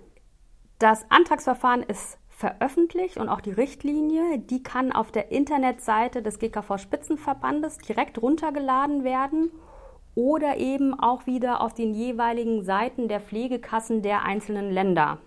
das 0.79 1.05
Antragsverfahren 1.09 1.83
ist 1.83 2.17
veröffentlicht 2.43 3.15
und 3.15 3.29
auch 3.29 3.39
die 3.39 3.53
Richtlinie, 3.53 4.37
die 4.37 4.61
kann 4.61 4.91
auf 4.91 5.13
der 5.13 5.31
Internetseite 5.31 6.21
des 6.21 6.39
GKV 6.39 6.77
Spitzenverbandes 6.77 7.77
direkt 7.77 8.21
runtergeladen 8.21 9.05
werden 9.05 9.49
oder 10.13 10.57
eben 10.57 10.93
auch 10.93 11.25
wieder 11.25 11.61
auf 11.61 11.73
den 11.73 11.93
jeweiligen 11.93 12.65
Seiten 12.65 13.07
der 13.07 13.21
Pflegekassen 13.21 14.01
der 14.01 14.23
einzelnen 14.23 14.71
Länder. 14.71 15.19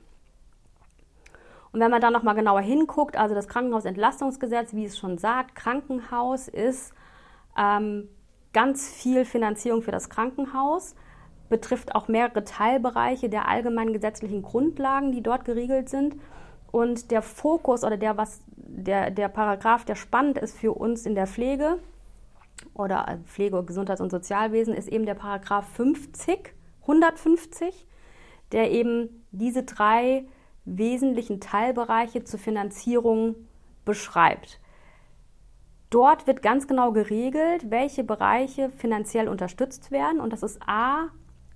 Und 1.73 1.81
wenn 1.81 1.91
man 1.91 2.03
da 2.03 2.11
nochmal 2.11 2.35
genauer 2.35 2.61
hinguckt, 2.61 3.17
also 3.17 3.35
das 3.35 3.49
Krankenhausentlastungsgesetz, 3.49 4.75
wie 4.75 4.85
es 4.85 4.99
schon 4.99 5.17
sagt, 5.17 5.55
Krankenhaus 5.55 6.49
ist 6.49 6.93
ähm, 7.57 8.11
ganz 8.53 8.93
viel 8.93 9.25
Finanzierung 9.25 9.81
für 9.81 9.91
das 9.91 10.11
Krankenhaus, 10.11 10.95
betrifft 11.49 11.95
auch 11.95 12.09
mehrere 12.09 12.45
Teilbereiche 12.45 13.31
der 13.31 13.49
allgemeinen 13.49 13.95
gesetzlichen 13.95 14.43
Grundlagen, 14.43 15.13
die 15.13 15.23
dort 15.23 15.47
geregelt 15.47 15.89
sind. 15.89 16.17
Und 16.77 17.11
der 17.11 17.23
Fokus 17.23 17.85
oder 17.85 17.97
der, 17.97 18.19
was, 18.19 18.43
der, 18.55 19.11
der 19.11 19.29
Paragraph, 19.29 19.87
der 19.87 19.95
spannend 19.95 20.37
ist 20.37 20.59
für 20.59 20.75
uns 20.75 21.07
in 21.07 21.15
der 21.15 21.27
Pflege 21.27 21.79
oder 22.75 23.19
Pflege, 23.25 23.65
Gesundheits- 23.65 24.03
und 24.03 24.11
Sozialwesen, 24.11 24.75
ist 24.75 24.89
eben 24.89 25.07
der 25.07 25.15
Paragraph 25.15 25.67
50, 25.73 26.53
150, 26.83 27.87
der 28.53 28.71
eben 28.73 29.25
diese 29.31 29.63
drei 29.63 30.27
wesentlichen 30.67 31.41
Teilbereiche 31.41 32.25
zur 32.25 32.41
Finanzierung 32.41 33.37
beschreibt. 33.87 34.61
Dort 35.89 36.27
wird 36.27 36.43
ganz 36.43 36.69
genau 36.69 36.93
geregelt, 36.93 37.71
welche 37.71 38.05
Bereiche 38.05 38.69
finanziell 38.69 39.29
unterstützt 39.29 39.91
werden. 39.91 40.21
Und 40.21 40.31
das 40.35 40.43
ist 40.43 40.61
A, 40.67 41.07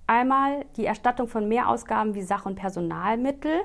einmal 0.07 0.65
die 0.77 0.87
Erstattung 0.87 1.27
von 1.27 1.47
Mehrausgaben 1.47 2.15
wie 2.15 2.23
Sach- 2.23 2.47
und 2.47 2.55
Personalmittel, 2.55 3.61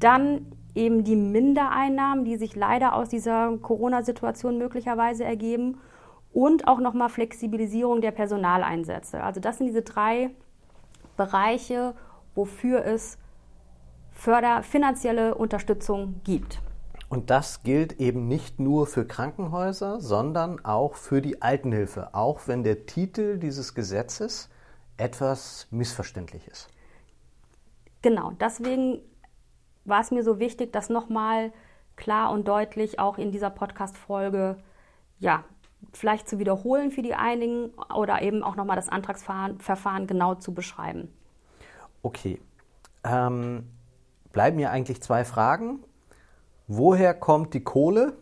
dann 0.00 0.46
eben 0.74 1.04
die 1.04 1.16
Mindereinnahmen, 1.16 2.24
die 2.24 2.36
sich 2.36 2.56
leider 2.56 2.94
aus 2.94 3.08
dieser 3.08 3.56
Corona-Situation 3.58 4.58
möglicherweise 4.58 5.24
ergeben 5.24 5.78
und 6.32 6.68
auch 6.68 6.80
nochmal 6.80 7.08
Flexibilisierung 7.08 8.00
der 8.00 8.12
Personaleinsätze. 8.12 9.22
Also 9.22 9.40
das 9.40 9.58
sind 9.58 9.66
diese 9.66 9.82
drei 9.82 10.30
Bereiche, 11.16 11.94
wofür 12.34 12.84
es 12.84 13.18
Förder 14.10 14.62
finanzielle 14.62 15.34
Unterstützung 15.34 16.20
gibt. 16.24 16.60
Und 17.08 17.30
das 17.30 17.64
gilt 17.64 17.98
eben 18.00 18.28
nicht 18.28 18.60
nur 18.60 18.86
für 18.86 19.04
Krankenhäuser, 19.04 20.00
sondern 20.00 20.64
auch 20.64 20.94
für 20.94 21.20
die 21.20 21.42
Altenhilfe, 21.42 22.14
auch 22.14 22.46
wenn 22.46 22.62
der 22.62 22.86
Titel 22.86 23.38
dieses 23.38 23.74
Gesetzes 23.74 24.48
etwas 24.96 25.66
missverständlich 25.70 26.46
ist. 26.46 26.68
Genau, 28.02 28.30
deswegen 28.40 29.00
war 29.84 30.00
es 30.00 30.10
mir 30.10 30.22
so 30.22 30.38
wichtig, 30.38 30.72
das 30.72 30.88
nochmal 30.88 31.52
klar 31.96 32.30
und 32.32 32.48
deutlich 32.48 32.98
auch 32.98 33.18
in 33.18 33.30
dieser 33.30 33.50
Podcast-Folge, 33.50 34.56
ja, 35.18 35.44
vielleicht 35.92 36.28
zu 36.28 36.38
wiederholen 36.38 36.90
für 36.90 37.02
die 37.02 37.14
einigen 37.14 37.70
oder 37.94 38.22
eben 38.22 38.42
auch 38.42 38.56
nochmal 38.56 38.76
das 38.76 38.88
Antragsverfahren 38.88 40.06
genau 40.06 40.34
zu 40.34 40.54
beschreiben. 40.54 41.12
Okay. 42.02 42.40
Ähm, 43.04 43.68
bleiben 44.32 44.56
mir 44.56 44.70
eigentlich 44.70 45.02
zwei 45.02 45.24
Fragen. 45.24 45.80
Woher 46.66 47.14
kommt 47.14 47.54
die 47.54 47.64
Kohle 47.64 48.16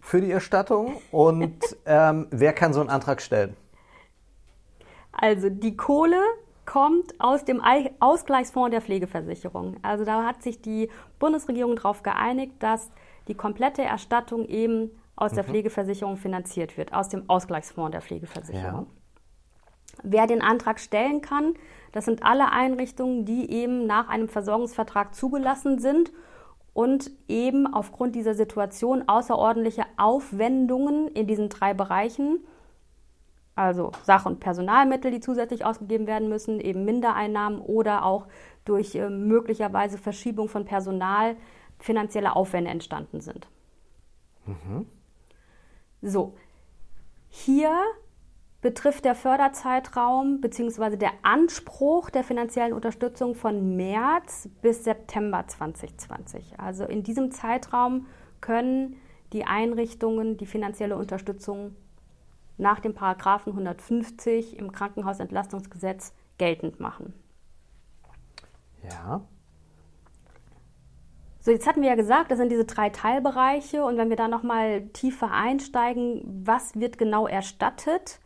für 0.00 0.20
die 0.20 0.30
Erstattung 0.30 0.96
und 1.10 1.58
ähm, 1.86 2.26
wer 2.30 2.52
kann 2.52 2.72
so 2.72 2.80
einen 2.80 2.90
Antrag 2.90 3.22
stellen? 3.22 3.56
Also 5.12 5.50
die 5.50 5.76
Kohle 5.76 6.20
kommt 6.64 7.20
aus 7.20 7.44
dem 7.44 7.62
Ausgleichsfonds 8.00 8.70
der 8.70 8.80
Pflegeversicherung. 8.80 9.76
Also 9.82 10.04
da 10.04 10.24
hat 10.24 10.42
sich 10.42 10.60
die 10.60 10.88
Bundesregierung 11.18 11.76
darauf 11.76 12.02
geeinigt, 12.02 12.54
dass 12.60 12.90
die 13.28 13.34
komplette 13.34 13.82
Erstattung 13.82 14.46
eben 14.46 14.90
aus 15.16 15.32
der 15.32 15.44
Pflegeversicherung 15.44 16.16
finanziert 16.16 16.76
wird, 16.76 16.92
aus 16.92 17.08
dem 17.08 17.28
Ausgleichsfonds 17.28 17.92
der 17.92 18.00
Pflegeversicherung. 18.00 18.86
Wer 20.02 20.26
den 20.26 20.40
Antrag 20.40 20.80
stellen 20.80 21.20
kann, 21.20 21.54
das 21.92 22.06
sind 22.06 22.22
alle 22.22 22.50
Einrichtungen, 22.50 23.24
die 23.24 23.50
eben 23.50 23.86
nach 23.86 24.08
einem 24.08 24.28
Versorgungsvertrag 24.28 25.14
zugelassen 25.14 25.78
sind 25.78 26.12
und 26.72 27.10
eben 27.28 27.72
aufgrund 27.72 28.14
dieser 28.14 28.34
Situation 28.34 29.06
außerordentliche 29.06 29.84
Aufwendungen 29.98 31.08
in 31.08 31.26
diesen 31.26 31.50
drei 31.50 31.74
Bereichen, 31.74 32.42
also 33.54 33.92
Sach- 34.04 34.26
und 34.26 34.40
Personalmittel, 34.40 35.10
die 35.10 35.20
zusätzlich 35.20 35.64
ausgegeben 35.64 36.06
werden 36.06 36.28
müssen, 36.28 36.60
eben 36.60 36.84
Mindereinnahmen 36.84 37.60
oder 37.60 38.04
auch 38.04 38.26
durch 38.64 38.94
äh, 38.94 39.10
möglicherweise 39.10 39.98
Verschiebung 39.98 40.48
von 40.48 40.64
Personal 40.64 41.36
finanzielle 41.78 42.34
Aufwände 42.34 42.70
entstanden 42.70 43.20
sind. 43.20 43.48
Mhm. 44.46 44.86
So, 46.00 46.34
hier 47.28 47.72
betrifft 48.60 49.04
der 49.04 49.14
Förderzeitraum 49.14 50.40
bzw. 50.40 50.96
der 50.96 51.10
Anspruch 51.22 52.10
der 52.10 52.24
finanziellen 52.24 52.72
Unterstützung 52.72 53.34
von 53.34 53.76
März 53.76 54.48
bis 54.62 54.84
September 54.84 55.44
2020. 55.46 56.58
Also 56.58 56.84
in 56.84 57.02
diesem 57.02 57.32
Zeitraum 57.32 58.06
können 58.40 58.96
die 59.32 59.44
Einrichtungen 59.44 60.36
die 60.36 60.46
finanzielle 60.46 60.96
Unterstützung 60.96 61.74
nach 62.58 62.80
dem 62.80 62.94
Paragraphen 62.94 63.50
150 63.50 64.58
im 64.58 64.72
Krankenhausentlastungsgesetz 64.72 66.12
geltend 66.38 66.80
machen. 66.80 67.14
Ja. 68.82 69.22
So, 71.40 71.50
jetzt 71.50 71.66
hatten 71.66 71.82
wir 71.82 71.88
ja 71.88 71.96
gesagt, 71.96 72.30
das 72.30 72.38
sind 72.38 72.52
diese 72.52 72.64
drei 72.64 72.90
Teilbereiche 72.90 73.84
und 73.84 73.96
wenn 73.96 74.10
wir 74.10 74.16
da 74.16 74.28
nochmal 74.28 74.82
tiefer 74.92 75.32
einsteigen, 75.32 76.22
was 76.44 76.78
wird 76.78 76.98
genau 76.98 77.26
erstattet, 77.26 78.20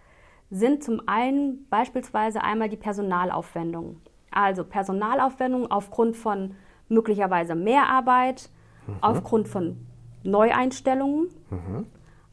sind 0.51 0.85
zum 0.85 1.01
einen 1.07 1.67
beispielsweise 1.71 2.43
einmal 2.43 2.69
die 2.69 2.77
Personalaufwendungen. 2.77 4.03
Also 4.31 4.65
Personalaufwendungen 4.65 5.71
aufgrund 5.71 6.17
von 6.17 6.57
möglicherweise 6.89 7.55
Mehrarbeit, 7.55 8.51
mhm. 8.87 8.97
aufgrund 9.01 9.49
von 9.49 9.87
Neueinstellungen, 10.23 11.29
mhm. 11.51 11.87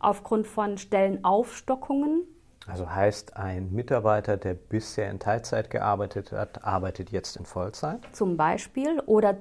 Aufgrund 0.04 0.48
von 0.48 0.78
Stellenaufstockungen. 0.78 2.24
Also 2.68 2.90
heißt, 2.90 3.36
ein 3.36 3.74
Mitarbeiter, 3.74 4.38
der 4.38 4.54
bisher 4.54 5.10
in 5.10 5.20
Teilzeit 5.20 5.70
gearbeitet 5.70 6.32
hat, 6.32 6.64
arbeitet 6.64 7.12
jetzt 7.12 7.36
in 7.36 7.46
Vollzeit? 7.46 8.00
Zum 8.14 8.38
Beispiel. 8.38 9.02
Oder 9.06 9.38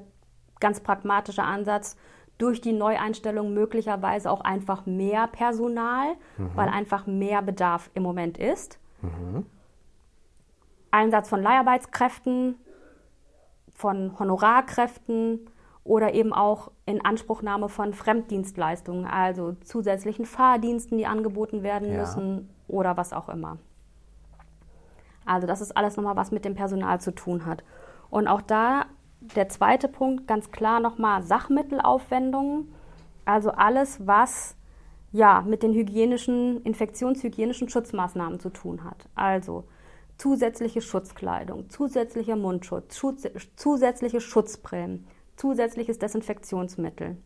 ganz 0.59 0.81
pragmatischer 0.81 1.44
Ansatz, 1.44 1.96
durch 2.38 2.61
die 2.61 2.72
Neueinstellung 2.72 3.55
möglicherweise 3.55 4.31
auch 4.31 4.40
einfach 4.40 4.87
mehr 4.87 5.29
Personal, 5.29 6.14
mhm. 6.38 6.51
weil 6.55 6.68
einfach 6.68 7.07
mehr 7.07 7.42
Bedarf 7.42 7.90
im 7.94 8.03
Moment 8.03 8.38
ist. 8.38 8.79
Mhm. 9.03 9.46
Einsatz 10.90 11.29
von 11.29 11.42
Leiharbeitskräften, 11.42 12.57
von 13.75 14.18
Honorarkräften 14.18 15.46
oder 15.85 16.14
eben 16.14 16.33
auch 16.33 16.71
in 16.87 17.05
Anspruchnahme 17.05 17.68
von 17.68 17.92
Fremddienstleistungen, 17.92 19.07
also 19.07 19.55
zusätzlichen 19.64 20.27
Fahrdiensten, 20.27 20.99
die 20.99 21.07
angeboten 21.07 21.62
werden 21.62 21.92
ja. 21.92 22.01
müssen 22.01 22.49
oder 22.68 22.97
was 22.97 23.12
auch 23.12 23.29
immer. 23.29 23.59
Also 25.25 25.47
das 25.47 25.61
ist 25.61 25.77
alles 25.77 25.97
nochmal, 25.97 26.16
was 26.16 26.31
mit 26.31 26.45
dem 26.45 26.55
Personal 26.55 27.01
zu 27.01 27.12
tun 27.12 27.47
hat. 27.47 27.64
Und 28.11 28.29
auch 28.29 28.42
da 28.42 28.87
der 29.37 29.49
zweite 29.49 29.88
Punkt 29.88 30.27
ganz 30.27 30.51
klar 30.51 30.81
nochmal 30.81 31.23
Sachmittelaufwendungen, 31.23 32.73
also 33.25 33.51
alles, 33.51 34.07
was 34.07 34.57
ja 35.12 35.42
mit 35.42 35.62
den 35.62 35.75
hygienischen, 35.75 36.62
infektionshygienischen 36.62 37.68
Schutzmaßnahmen 37.68 38.40
zu 38.40 38.51
tun 38.51 38.85
hat. 38.85 39.09
Also 39.14 39.64
zusätzliche 40.16 40.81
Schutzkleidung, 40.81 41.71
zusätzlicher 41.71 42.37
Mundschutz, 42.37 42.97
Schutz, 42.97 43.27
zusätzliche 43.57 44.21
Schutzbrillen, 44.21 45.07
zusätzliches 45.43 45.99
Desinfektionsmittel. 45.99 47.17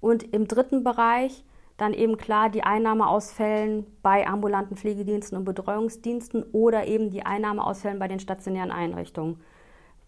Und 0.00 0.22
im 0.34 0.48
dritten 0.48 0.82
Bereich 0.82 1.44
dann 1.76 1.92
eben 1.92 2.16
klar 2.16 2.50
die 2.50 2.64
Einnahmeausfällen 2.64 3.86
bei 4.02 4.26
ambulanten 4.26 4.76
Pflegediensten 4.76 5.38
und 5.38 5.44
Betreuungsdiensten 5.44 6.42
oder 6.52 6.88
eben 6.88 7.10
die 7.10 7.24
Einnahmeausfällen 7.24 8.00
bei 8.00 8.08
den 8.08 8.18
stationären 8.18 8.72
Einrichtungen 8.72 9.40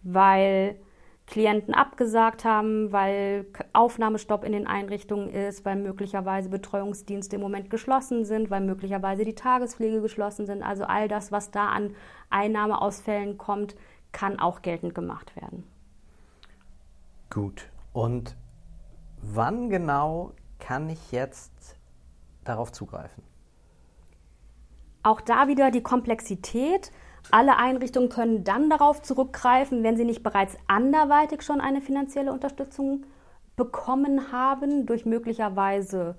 weil 0.03 0.75
Klienten 1.27 1.73
abgesagt 1.73 2.43
haben, 2.43 2.91
weil 2.91 3.45
Aufnahmestopp 3.73 4.43
in 4.43 4.51
den 4.51 4.67
Einrichtungen 4.67 5.29
ist, 5.29 5.63
weil 5.63 5.77
möglicherweise 5.77 6.49
Betreuungsdienste 6.49 7.37
im 7.37 7.41
Moment 7.41 7.69
geschlossen 7.69 8.25
sind, 8.25 8.49
weil 8.49 8.61
möglicherweise 8.61 9.23
die 9.23 9.35
Tagespflege 9.35 10.01
geschlossen 10.01 10.45
sind. 10.45 10.63
Also 10.63 10.83
all 10.83 11.07
das, 11.07 11.31
was 11.31 11.51
da 11.51 11.67
an 11.67 11.95
Einnahmeausfällen 12.29 13.37
kommt, 13.37 13.75
kann 14.11 14.39
auch 14.39 14.61
geltend 14.61 14.93
gemacht 14.93 15.35
werden. 15.35 15.63
Gut. 17.31 17.69
Und 17.93 18.35
wann 19.21 19.69
genau 19.69 20.33
kann 20.59 20.89
ich 20.89 21.11
jetzt 21.11 21.77
darauf 22.43 22.71
zugreifen? 22.71 23.23
Auch 25.01 25.21
da 25.21 25.47
wieder 25.47 25.71
die 25.71 25.81
Komplexität. 25.81 26.91
Alle 27.31 27.57
Einrichtungen 27.57 28.09
können 28.09 28.43
dann 28.43 28.69
darauf 28.69 29.01
zurückgreifen, 29.01 29.81
wenn 29.83 29.95
sie 29.95 30.05
nicht 30.05 30.23
bereits 30.23 30.57
anderweitig 30.67 31.41
schon 31.41 31.61
eine 31.61 31.81
finanzielle 31.81 32.33
Unterstützung 32.33 33.05
bekommen 33.55 34.31
haben, 34.31 34.85
durch 34.85 35.05
möglicherweise 35.05 36.17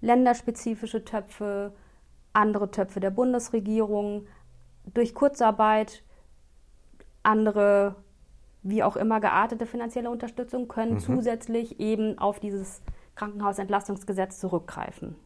länderspezifische 0.00 1.04
Töpfe, 1.04 1.74
andere 2.32 2.70
Töpfe 2.70 3.00
der 3.00 3.10
Bundesregierung, 3.10 4.26
durch 4.94 5.14
Kurzarbeit, 5.14 6.02
andere 7.22 7.96
wie 8.62 8.82
auch 8.82 8.96
immer 8.96 9.20
geartete 9.20 9.66
finanzielle 9.66 10.10
Unterstützung 10.10 10.68
können 10.68 10.94
mhm. 10.94 11.00
zusätzlich 11.00 11.80
eben 11.80 12.18
auf 12.18 12.40
dieses 12.40 12.82
Krankenhausentlastungsgesetz 13.16 14.38
zurückgreifen. 14.38 15.16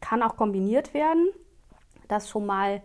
Kann 0.00 0.22
auch 0.22 0.36
kombiniert 0.36 0.94
werden, 0.94 1.28
das 2.08 2.28
schon 2.28 2.46
mal 2.46 2.82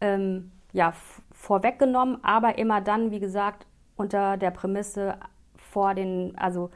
ähm, 0.00 0.50
ja, 0.72 0.92
vorweggenommen, 1.30 2.22
aber 2.24 2.58
immer 2.58 2.80
dann, 2.80 3.10
wie 3.10 3.20
gesagt, 3.20 3.66
unter 3.96 4.36
der 4.36 4.50
Prämisse 4.50 5.16
vor 5.56 5.94
den, 5.94 6.36
also 6.36 6.70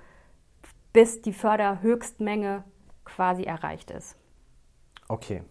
bis 0.92 1.20
die 1.20 1.32
Förderhöchstmenge 1.32 2.64
quasi 3.04 3.42
erreicht 3.42 3.90
ist. 3.90 4.16
Okay. 5.08 5.42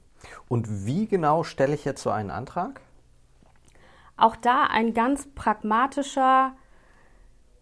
Und 0.47 0.85
wie 0.85 1.07
genau 1.07 1.43
stelle 1.43 1.75
ich 1.75 1.85
jetzt 1.85 2.01
so 2.01 2.09
einen 2.09 2.31
Antrag? 2.31 2.81
Auch 4.17 4.35
da 4.35 4.63
ein 4.63 4.93
ganz 4.93 5.27
pragmatischer, 5.35 6.55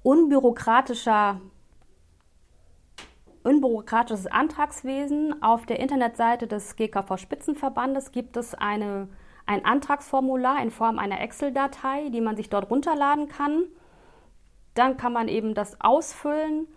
unbürokratischer, 0.04 1.42
unbürokratisches 3.44 4.28
Antragswesen. 4.28 5.42
Auf 5.42 5.66
der 5.66 5.80
Internetseite 5.80 6.48
des 6.48 6.76
GKV 6.76 7.18
Spitzenverbandes 7.18 8.12
gibt 8.12 8.38
es 8.38 8.54
eine 8.54 9.08
ein 9.46 9.66
Antragsformular 9.66 10.62
in 10.62 10.72
Form 10.72 11.00
einer 11.00 11.22
Excel-Datei, 11.22 12.10
die 12.10 12.22
man 12.22 12.36
sich 12.36 12.50
dort 12.50 12.70
runterladen 12.70 13.28
kann. 13.28 13.66
Dann 14.74 14.98
kann 14.98 15.14
man 15.14 15.28
eben 15.28 15.54
das 15.54 15.80
ausfüllen, 15.82 16.68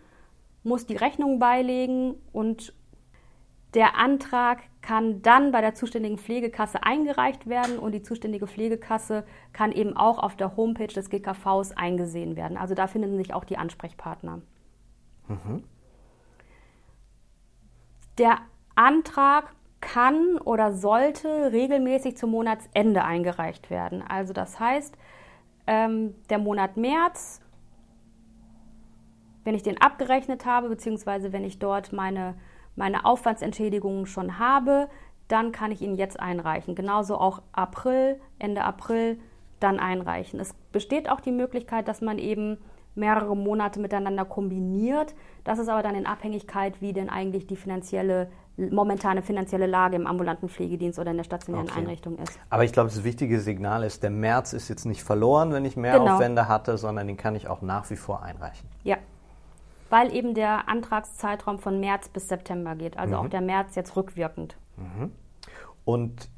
muss 0.65 0.87
die 0.87 0.97
Rechnung 0.97 1.39
beilegen 1.39 2.17
und 2.33 2.75
der 3.77 3.97
Antrag 3.97 4.63
kann 4.81 5.21
dann 5.21 5.53
bei 5.53 5.61
der 5.61 5.75
zuständigen 5.75 6.17
Pflegekasse 6.17 6.83
eingereicht 6.83 7.47
werden 7.47 7.79
und 7.79 7.93
die 7.93 8.03
zuständige 8.03 8.47
Pflegekasse 8.47 9.25
kann 9.53 9.71
eben 9.71 9.95
auch 9.95 10.19
auf 10.19 10.35
der 10.35 10.57
Homepage 10.57 10.87
des 10.87 11.11
GKVs 11.11 11.73
eingesehen 11.73 12.37
werden. 12.37 12.57
Also 12.57 12.75
da 12.75 12.87
finden 12.87 13.19
sich 13.19 13.35
auch 13.35 13.45
die 13.45 13.59
Ansprechpartner. 13.59 14.41
Mhm. 15.29 15.63
Der 18.17 18.39
Antrag 18.77 19.53
kann 19.83 20.39
oder 20.39 20.73
sollte 20.73 21.53
regelmäßig 21.53 22.17
zum 22.17 22.31
Monatsende 22.31 23.05
eingereicht 23.05 23.69
werden. 23.69 24.03
Also 24.03 24.33
das 24.33 24.59
heißt, 24.59 24.97
ähm, 25.67 26.15
der 26.31 26.39
Monat 26.39 26.79
März, 26.79 27.43
wenn 29.45 29.55
ich 29.55 29.63
den 29.63 29.79
abgerechnet 29.81 30.47
habe, 30.47 30.71
beziehungsweise 30.71 31.35
wenn 31.35 31.45
ich 31.45 31.59
dort 31.59 31.93
meine, 31.93 32.37
meine 32.77 33.05
Aufwandsentschädigungen 33.05 34.07
schon 34.07 34.39
habe, 34.39 34.89
dann 35.29 35.53
kann 35.53 35.73
ich 35.73 35.83
ihn 35.83 35.97
jetzt 35.97 36.21
einreichen. 36.21 36.75
Genauso 36.75 37.17
auch 37.19 37.43
April, 37.53 38.21
Ende 38.39 38.63
April 38.63 39.19
dann 39.59 39.81
einreichen. 39.81 40.39
Es 40.39 40.55
besteht 40.73 41.11
auch 41.11 41.21
die 41.21 41.33
Möglichkeit, 41.33 41.89
dass 41.89 42.01
man 42.01 42.19
eben 42.19 42.59
mehrere 42.95 43.37
Monate 43.37 43.81
miteinander 43.81 44.25
kombiniert. 44.25 45.15
Das 45.45 45.59
ist 45.59 45.69
aber 45.69 45.83
dann 45.83 45.95
in 45.95 46.07
Abhängigkeit, 46.07 46.81
wie 46.81 46.93
denn 46.93 47.11
eigentlich 47.11 47.47
die 47.47 47.57
finanzielle 47.57 48.29
momentane 48.57 49.23
finanzielle 49.23 49.67
Lage 49.67 49.97
im 49.97 50.07
ambulanten 50.07 50.49
Pflegedienst 50.49 50.99
oder 50.99 51.11
in 51.11 51.19
der 51.19 51.25
stationären 51.25 51.69
okay. 51.69 51.81
Einrichtung 51.81 52.17
ist. 52.19 52.39
Aber 52.49 52.65
ich 52.65 52.73
glaube, 52.73 52.89
das 52.89 53.05
wichtige 53.05 53.41
Signal 53.41 53.83
ist, 53.83 54.03
der 54.03 54.11
März 54.11 54.55
ist 54.55 54.69
jetzt 54.69 54.87
nicht 54.87 55.05
verloren, 55.05 55.53
wenn 55.53 55.65
ich 55.65 55.77
mehr 55.77 55.99
genau. 55.99 56.15
Aufwände 56.15 56.49
hatte, 56.49 56.79
sondern 56.79 57.07
den 57.07 57.19
kann 57.19 57.35
ich 57.35 57.49
auch 57.49 57.61
nach 57.61 57.91
wie 57.91 57.97
vor 57.97 58.23
einreichen. 58.23 58.69
Ja, 58.83 58.97
weil 59.91 60.15
eben 60.15 60.35
der 60.35 60.69
Antragszeitraum 60.69 61.59
von 61.59 61.81
März 61.81 62.09
bis 62.09 62.29
September 62.29 62.75
geht, 62.75 62.99
also 62.99 63.15
mhm. 63.15 63.21
auch 63.21 63.29
der 63.29 63.41
März 63.41 63.75
jetzt 63.75 63.97
rückwirkend. 63.97 64.57
Mhm. 64.77 65.13
Und 65.85 66.29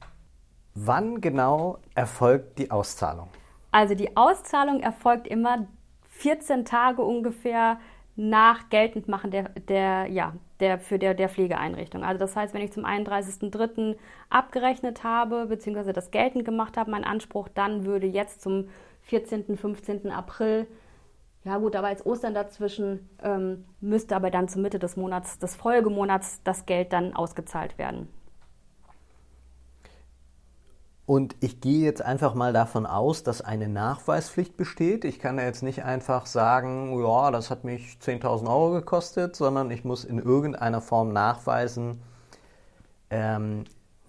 Wann 0.81 1.21
genau 1.21 1.79
erfolgt 1.97 2.61
die 2.61 2.71
Auszahlung? 2.71 3.29
Also 3.73 3.97
die 3.97 4.17
Auszahlung 4.17 4.81
erfolgt 4.81 5.27
immer 5.27 5.67
14 6.11 6.65
Tage 6.65 7.03
ungefähr 7.03 7.79
nach 8.15 8.69
Geltendmachen 8.69 9.33
der, 9.33 9.49
der, 9.49 10.07
ja, 10.07 10.35
der, 10.61 10.79
für 10.79 11.01
der, 11.01 11.15
der 11.15 11.29
Pflegeeinrichtung. 11.29 12.05
Also 12.05 12.21
das 12.21 12.37
heißt, 12.37 12.55
wenn 12.55 12.63
ich 12.63 12.73
zum 12.73 12.85
31.03. 12.85 13.97
abgerechnet 14.31 15.03
habe, 15.03 15.47
beziehungsweise 15.47 15.93
das 15.93 16.13
geltend 16.13 16.45
gemacht 16.45 16.77
habe, 16.77 16.93
mein 16.93 17.05
Anspruch, 17.05 17.49
dann 17.49 17.85
würde 17.85 18.07
jetzt 18.07 18.41
zum 18.41 18.69
14., 19.03 19.57
15. 19.57 20.13
April, 20.13 20.69
ja 21.49 21.57
gut, 21.57 21.75
aber 21.77 21.87
als 21.89 22.05
Ostern 22.05 22.35
dazwischen, 22.35 23.09
ähm, 23.23 23.65
müsste 23.81 24.15
aber 24.15 24.31
dann 24.31 24.49
zur 24.49 24.61
Mitte 24.61 24.79
des 24.79 24.99
Monats, 24.99 25.39
des 25.39 25.57
Folgemonats, 25.57 26.43
das 26.45 26.67
Geld 26.67 26.93
dann 26.93 27.17
ausgezahlt 27.17 27.79
werden. 27.79 28.09
Und 31.07 31.37
ich 31.41 31.63
gehe 31.63 31.83
jetzt 31.87 32.03
einfach 32.03 32.35
mal 32.35 32.53
davon 32.53 32.85
aus, 32.85 33.23
dass 33.23 33.41
eine 33.41 33.67
Nachweispflicht 33.67 34.59
besteht. 34.59 35.07
Ich 35.07 35.19
kann 35.21 35.39
ja 35.39 35.45
jetzt 35.45 35.63
nicht 35.63 35.85
einfach 35.85 36.27
sagen, 36.27 37.03
ja, 37.03 37.31
das 37.31 37.51
hat 37.51 37.65
mich 37.65 37.97
10.000 38.03 38.47
Euro 38.47 38.73
gekostet, 38.73 39.35
sondern 39.35 39.71
ich 39.71 39.85
muss 39.85 40.05
in 40.05 40.19
irgendeiner 40.19 40.83
Form 40.83 41.15
nachweisen, 41.15 42.03
ähm, 43.09 43.65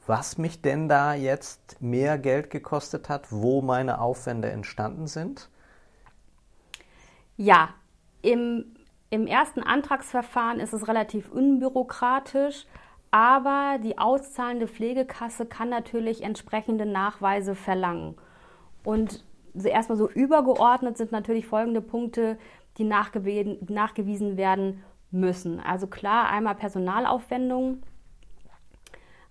was 0.07 0.37
mich 0.37 0.61
denn 0.61 0.89
da 0.89 1.13
jetzt 1.13 1.81
mehr 1.81 2.17
Geld 2.17 2.49
gekostet 2.49 3.07
hat, 3.07 3.31
wo 3.31 3.61
meine 3.61 4.01
Aufwände 4.01 4.49
entstanden 4.49 5.07
sind. 5.07 5.49
Ja, 7.41 7.69
im, 8.21 8.65
im 9.09 9.25
ersten 9.25 9.63
Antragsverfahren 9.63 10.59
ist 10.59 10.73
es 10.73 10.89
relativ 10.89 11.31
unbürokratisch. 11.31 12.65
Aber 13.11 13.77
die 13.81 13.97
auszahlende 13.97 14.67
Pflegekasse 14.67 15.45
kann 15.45 15.69
natürlich 15.69 16.21
entsprechende 16.21 16.85
Nachweise 16.85 17.55
verlangen. 17.55 18.15
Und 18.83 19.23
erstmal 19.63 19.97
so 19.97 20.09
übergeordnet 20.09 20.97
sind 20.97 21.13
natürlich 21.13 21.47
folgende 21.47 21.81
Punkte, 21.81 22.37
die 22.77 22.83
nachgewiesen 22.83 24.35
werden 24.35 24.83
müssen. 25.09 25.61
Also 25.61 25.87
klar, 25.87 26.29
einmal 26.29 26.55
Personalaufwendungen, 26.55 27.81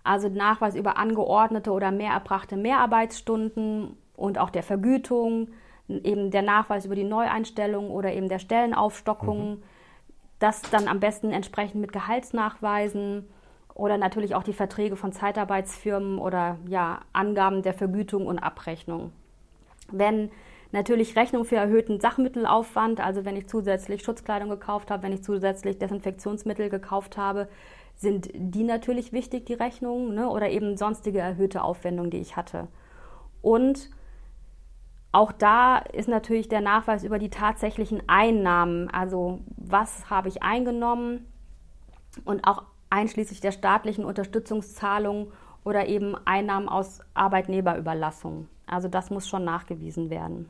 also 0.03 0.31
Nachweis 0.31 0.75
über 0.75 0.97
angeordnete 0.97 1.73
oder 1.73 1.93
mehr 1.93 2.13
erbrachte 2.13 2.57
Mehrarbeitsstunden 2.57 3.99
und 4.17 4.39
auch 4.39 4.51
der 4.51 4.63
Vergütung, 4.63 5.51
eben 5.89 6.31
der 6.31 6.43
Nachweis 6.43 6.85
über 6.85 6.95
die 6.95 7.05
Neueinstellung 7.05 7.91
oder 7.91 8.13
eben 8.13 8.29
der 8.29 8.39
Stellenaufstockung, 8.39 9.51
mhm. 9.51 9.63
das 10.39 10.63
dann 10.63 10.89
am 10.89 11.01
besten 11.01 11.31
entsprechend 11.31 11.81
mit 11.81 11.93
Gehaltsnachweisen 11.93 13.27
oder 13.75 13.97
natürlich 13.97 14.35
auch 14.35 14.43
die 14.43 14.53
Verträge 14.53 14.97
von 14.97 15.13
Zeitarbeitsfirmen 15.13 16.19
oder 16.19 16.59
ja, 16.67 17.01
Angaben 17.13 17.63
der 17.63 17.75
Vergütung 17.75 18.27
und 18.27 18.39
Abrechnung. 18.39 19.13
Wenn 19.91 20.31
natürlich 20.73 21.17
Rechnung 21.17 21.45
für 21.45 21.57
erhöhten 21.57 22.01
Sachmittelaufwand, 22.01 23.01
also 23.01 23.25
wenn 23.25 23.37
ich 23.37 23.47
zusätzlich 23.47 24.03
Schutzkleidung 24.03 24.51
gekauft 24.51 24.91
habe, 24.91 25.05
wenn 25.05 25.13
ich 25.13 25.23
zusätzlich 25.23 25.79
Desinfektionsmittel 25.79 26.69
gekauft 26.69 27.17
habe, 27.17 27.49
sind 27.95 28.29
die 28.35 28.65
natürlich 28.65 29.13
wichtig, 29.13 29.47
die 29.47 29.55
Rechnungen, 29.55 30.15
ne? 30.15 30.29
oder 30.29 30.51
eben 30.51 30.77
sonstige 30.77 31.19
erhöhte 31.19 31.63
Aufwendungen, 31.63 32.11
die 32.11 32.19
ich 32.19 32.37
hatte. 32.37 32.69
Und 33.43 33.91
auch 35.13 35.33
da 35.33 35.79
ist 35.79 36.09
natürlich 36.09 36.49
der 36.49 36.61
Nachweis 36.61 37.03
über 37.03 37.19
die 37.19 37.31
tatsächlichen 37.31 38.03
Einnahmen, 38.09 38.91
also 38.91 39.41
was 39.57 40.11
habe 40.11 40.29
ich 40.29 40.43
eingenommen 40.43 41.27
und 42.25 42.47
auch 42.47 42.65
einschließlich 42.91 43.41
der 43.41 43.53
staatlichen 43.53 44.05
Unterstützungszahlungen 44.05 45.33
oder 45.65 45.87
eben 45.87 46.15
Einnahmen 46.27 46.69
aus 46.69 47.01
Arbeitnehmerüberlassung. 47.15 48.49
Also 48.67 48.89
das 48.89 49.11
muss 49.11 49.29
schon 49.29 49.45
nachgewiesen 49.45 50.11
werden. 50.11 50.49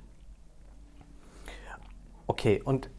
Okay, 2.26 2.60
und 2.62 2.90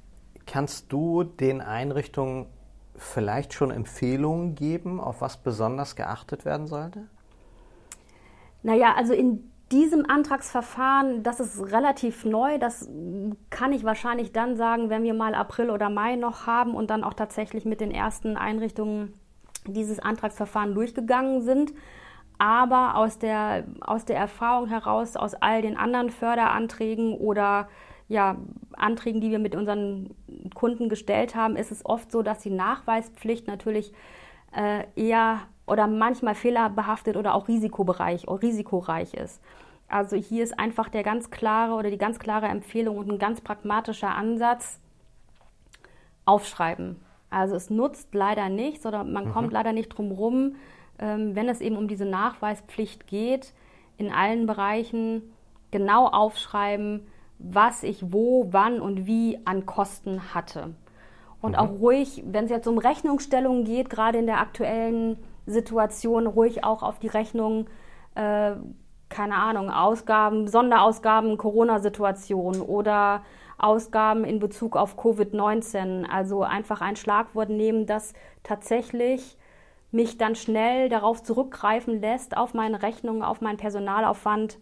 kannst 0.45 0.91
du 0.91 1.23
den 1.23 1.61
Einrichtungen 1.61 2.47
vielleicht 2.95 3.53
schon 3.53 3.71
Empfehlungen 3.71 4.55
geben, 4.55 4.99
auf 4.99 5.21
was 5.21 5.37
besonders 5.37 5.95
geachtet 5.95 6.45
werden 6.45 6.67
sollte? 6.67 7.07
Naja, 8.63 8.95
also 8.95 9.13
in 9.13 9.48
diesem 9.71 10.09
Antragsverfahren, 10.09 11.23
das 11.23 11.39
ist 11.39 11.71
relativ 11.71 12.25
neu. 12.25 12.57
Das 12.57 12.89
kann 13.49 13.71
ich 13.71 13.83
wahrscheinlich 13.83 14.31
dann 14.31 14.55
sagen, 14.55 14.89
wenn 14.89 15.03
wir 15.03 15.13
mal 15.13 15.35
April 15.35 15.69
oder 15.69 15.89
Mai 15.89 16.15
noch 16.15 16.47
haben 16.47 16.73
und 16.73 16.89
dann 16.89 17.03
auch 17.03 17.13
tatsächlich 17.13 17.65
mit 17.65 17.81
den 17.81 17.91
ersten 17.91 18.37
Einrichtungen 18.37 19.13
dieses 19.65 19.99
Antragsverfahren 19.99 20.73
durchgegangen 20.73 21.41
sind. 21.41 21.73
Aber 22.37 22.95
aus 22.95 23.19
der, 23.19 23.65
aus 23.81 24.05
der 24.05 24.17
Erfahrung 24.17 24.67
heraus, 24.67 25.15
aus 25.17 25.35
all 25.35 25.61
den 25.61 25.77
anderen 25.77 26.09
Förderanträgen 26.09 27.13
oder 27.13 27.67
ja, 28.07 28.37
Anträgen, 28.73 29.21
die 29.21 29.29
wir 29.29 29.39
mit 29.39 29.55
unseren 29.55 30.15
Kunden 30.55 30.89
gestellt 30.89 31.35
haben, 31.35 31.55
ist 31.55 31.71
es 31.71 31.85
oft 31.85 32.11
so, 32.11 32.23
dass 32.23 32.39
die 32.39 32.49
Nachweispflicht 32.49 33.45
natürlich 33.47 33.93
äh, 34.55 34.85
eher 34.95 35.41
oder 35.69 35.87
manchmal 35.87 36.35
fehlerbehaftet 36.35 37.17
oder 37.17 37.35
auch 37.35 37.47
risikobereich, 37.47 38.27
oder 38.27 38.41
risikoreich 38.41 39.13
ist. 39.13 39.41
Also 39.87 40.15
hier 40.15 40.43
ist 40.43 40.59
einfach 40.59 40.89
der 40.89 41.03
ganz 41.03 41.31
klare 41.31 41.73
oder 41.73 41.89
die 41.89 41.97
ganz 41.97 42.19
klare 42.19 42.47
Empfehlung 42.47 42.97
und 42.97 43.11
ein 43.11 43.19
ganz 43.19 43.41
pragmatischer 43.41 44.15
Ansatz, 44.15 44.79
aufschreiben. 46.25 46.97
Also 47.31 47.55
es 47.55 47.69
nutzt 47.69 48.13
leider 48.13 48.49
nichts 48.49 48.85
oder 48.85 49.03
man 49.03 49.25
mhm. 49.25 49.31
kommt 49.31 49.53
leider 49.53 49.73
nicht 49.73 49.89
drum 49.89 50.11
rum, 50.11 50.55
ähm, 50.99 51.35
wenn 51.35 51.49
es 51.49 51.61
eben 51.61 51.75
um 51.75 51.87
diese 51.87 52.05
Nachweispflicht 52.05 53.07
geht, 53.07 53.53
in 53.97 54.11
allen 54.11 54.45
Bereichen 54.45 55.33
genau 55.71 56.07
aufschreiben, 56.07 57.07
was 57.39 57.83
ich 57.83 58.11
wo, 58.11 58.47
wann 58.51 58.79
und 58.79 59.07
wie 59.07 59.39
an 59.45 59.65
Kosten 59.65 60.33
hatte. 60.33 60.75
Und 61.41 61.51
mhm. 61.51 61.57
auch 61.57 61.69
ruhig, 61.71 62.23
wenn 62.27 62.45
es 62.45 62.51
jetzt 62.51 62.67
um 62.67 62.77
Rechnungsstellungen 62.77 63.63
geht, 63.63 63.89
gerade 63.89 64.19
in 64.19 64.25
der 64.25 64.39
aktuellen 64.39 65.17
Situation, 65.49 66.27
ruhig 66.27 66.63
auch 66.63 66.83
auf 66.83 66.99
die 66.99 67.07
Rechnung, 67.07 67.67
äh, 68.15 68.51
keine 69.09 69.35
Ahnung, 69.35 69.71
Ausgaben, 69.71 70.47
Sonderausgaben, 70.47 71.37
Corona-Situation 71.37 72.61
oder 72.61 73.23
Ausgaben 73.57 74.23
in 74.23 74.39
Bezug 74.39 74.77
auf 74.77 74.97
Covid-19. 74.97 76.05
Also 76.09 76.43
einfach 76.43 76.81
ein 76.81 76.95
Schlagwort 76.95 77.49
nehmen, 77.49 77.85
das 77.85 78.13
tatsächlich 78.43 79.37
mich 79.91 80.17
dann 80.17 80.35
schnell 80.35 80.89
darauf 80.89 81.23
zurückgreifen 81.23 81.99
lässt, 81.99 82.37
auf 82.37 82.53
meine 82.53 82.83
Rechnungen, 82.83 83.23
auf 83.23 83.41
meinen 83.41 83.57
Personalaufwand, 83.57 84.59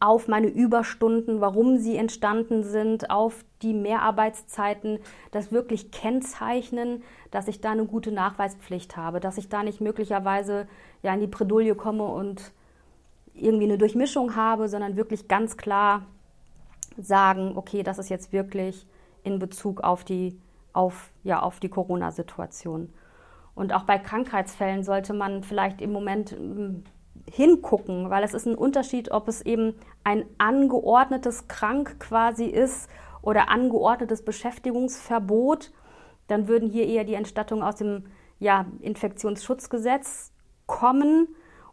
auf 0.00 0.28
meine 0.28 0.48
Überstunden, 0.48 1.40
warum 1.40 1.78
sie 1.78 1.96
entstanden 1.96 2.62
sind, 2.64 3.10
auf 3.10 3.44
die 3.62 3.74
Mehrarbeitszeiten, 3.74 4.98
das 5.30 5.52
wirklich 5.52 5.90
kennzeichnen, 5.90 7.02
dass 7.30 7.48
ich 7.48 7.60
da 7.60 7.72
eine 7.72 7.84
gute 7.84 8.12
Nachweispflicht 8.12 8.96
habe, 8.96 9.20
dass 9.20 9.38
ich 9.38 9.48
da 9.48 9.62
nicht 9.62 9.80
möglicherweise 9.80 10.66
ja 11.02 11.12
in 11.14 11.20
die 11.20 11.26
Bredouille 11.26 11.74
komme 11.74 12.04
und 12.04 12.52
irgendwie 13.34 13.64
eine 13.64 13.78
Durchmischung 13.78 14.36
habe, 14.36 14.68
sondern 14.68 14.96
wirklich 14.96 15.28
ganz 15.28 15.56
klar 15.56 16.06
sagen, 16.96 17.52
okay, 17.56 17.82
das 17.82 17.98
ist 17.98 18.08
jetzt 18.08 18.32
wirklich 18.32 18.86
in 19.22 19.38
Bezug 19.38 19.82
auf 19.82 20.04
die, 20.04 20.40
auf, 20.72 21.10
ja, 21.22 21.40
auf 21.40 21.60
die 21.60 21.68
Corona-Situation. 21.68 22.92
Und 23.54 23.72
auch 23.72 23.84
bei 23.84 23.98
Krankheitsfällen 23.98 24.84
sollte 24.84 25.14
man 25.14 25.42
vielleicht 25.42 25.80
im 25.80 25.92
Moment 25.92 26.30
hm, 26.30 26.84
hingucken, 27.30 28.10
weil 28.10 28.24
es 28.24 28.34
ist 28.34 28.46
ein 28.46 28.54
Unterschied, 28.54 29.10
ob 29.10 29.28
es 29.28 29.42
eben 29.42 29.74
ein 30.04 30.24
angeordnetes 30.38 31.48
Krank 31.48 32.00
quasi 32.00 32.44
ist 32.44 32.88
oder 33.22 33.48
angeordnetes 33.48 34.24
Beschäftigungsverbot. 34.24 35.72
Dann 36.26 36.48
würden 36.48 36.70
hier 36.70 36.86
eher 36.86 37.04
die 37.04 37.14
Entstattungen 37.14 37.62
aus 37.62 37.76
dem 37.76 38.04
ja, 38.38 38.66
Infektionsschutzgesetz 38.80 40.32
kommen 40.66 41.28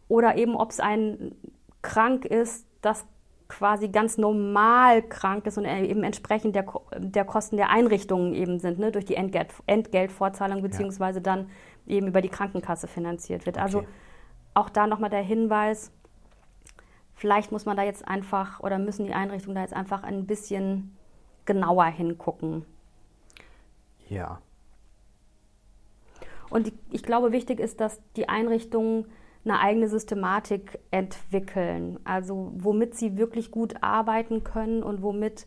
oder 0.07 0.37
eben 0.37 0.55
ob 0.55 0.71
es 0.71 0.79
ein 0.79 1.35
Krank 1.81 2.25
ist, 2.25 2.65
das 2.81 3.05
quasi 3.47 3.89
ganz 3.89 4.17
normal 4.17 5.03
krank 5.03 5.45
ist 5.45 5.57
und 5.57 5.65
eben 5.65 6.03
entsprechend 6.03 6.55
der, 6.55 6.65
der 6.97 7.25
Kosten 7.25 7.57
der 7.57 7.69
Einrichtungen 7.69 8.33
eben 8.33 8.57
sind, 8.59 8.79
ne, 8.79 8.91
durch 8.91 9.05
die 9.05 9.15
Entgelt, 9.15 9.49
Entgeltvorzahlung 9.67 10.63
beziehungsweise 10.63 11.19
ja. 11.19 11.23
dann 11.23 11.49
eben 11.85 12.07
über 12.07 12.21
die 12.21 12.29
Krankenkasse 12.29 12.87
finanziert 12.87 13.45
wird. 13.45 13.59
Also 13.59 13.79
okay. 13.79 13.87
Also 13.87 14.04
auch 14.55 14.69
da 14.69 14.87
nochmal 14.87 15.11
der 15.11 15.21
Hinweis, 15.21 15.91
vielleicht 17.13 17.51
muss 17.51 17.65
man 17.65 17.77
da 17.77 17.83
jetzt 17.83 18.07
einfach 18.07 18.59
oder 18.61 18.79
müssen 18.79 19.05
die 19.05 19.13
Einrichtungen 19.13 19.55
da 19.55 19.61
jetzt 19.61 19.73
einfach 19.73 20.03
ein 20.03 20.25
bisschen 20.25 20.97
genauer 21.45 21.85
hingucken. 21.85 22.65
Ja. 24.09 24.39
Und 26.49 26.71
ich 26.91 27.03
glaube, 27.03 27.31
wichtig 27.31 27.59
ist, 27.59 27.79
dass 27.81 27.99
die 28.15 28.29
Einrichtungen 28.29 29.05
eine 29.43 29.59
eigene 29.59 29.87
Systematik 29.87 30.79
entwickeln, 30.89 31.99
also 32.03 32.51
womit 32.55 32.95
sie 32.95 33.17
wirklich 33.17 33.51
gut 33.51 33.83
arbeiten 33.83 34.43
können 34.43 34.81
und 34.81 35.03
womit 35.03 35.45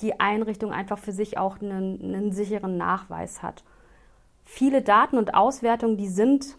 die 0.00 0.20
Einrichtung 0.20 0.72
einfach 0.72 0.98
für 0.98 1.12
sich 1.12 1.38
auch 1.38 1.60
einen, 1.60 2.00
einen 2.02 2.32
sicheren 2.32 2.76
Nachweis 2.76 3.42
hat. 3.42 3.64
Viele 4.44 4.82
Daten 4.82 5.18
und 5.18 5.34
Auswertungen, 5.34 5.96
die 5.96 6.08
sind 6.08 6.56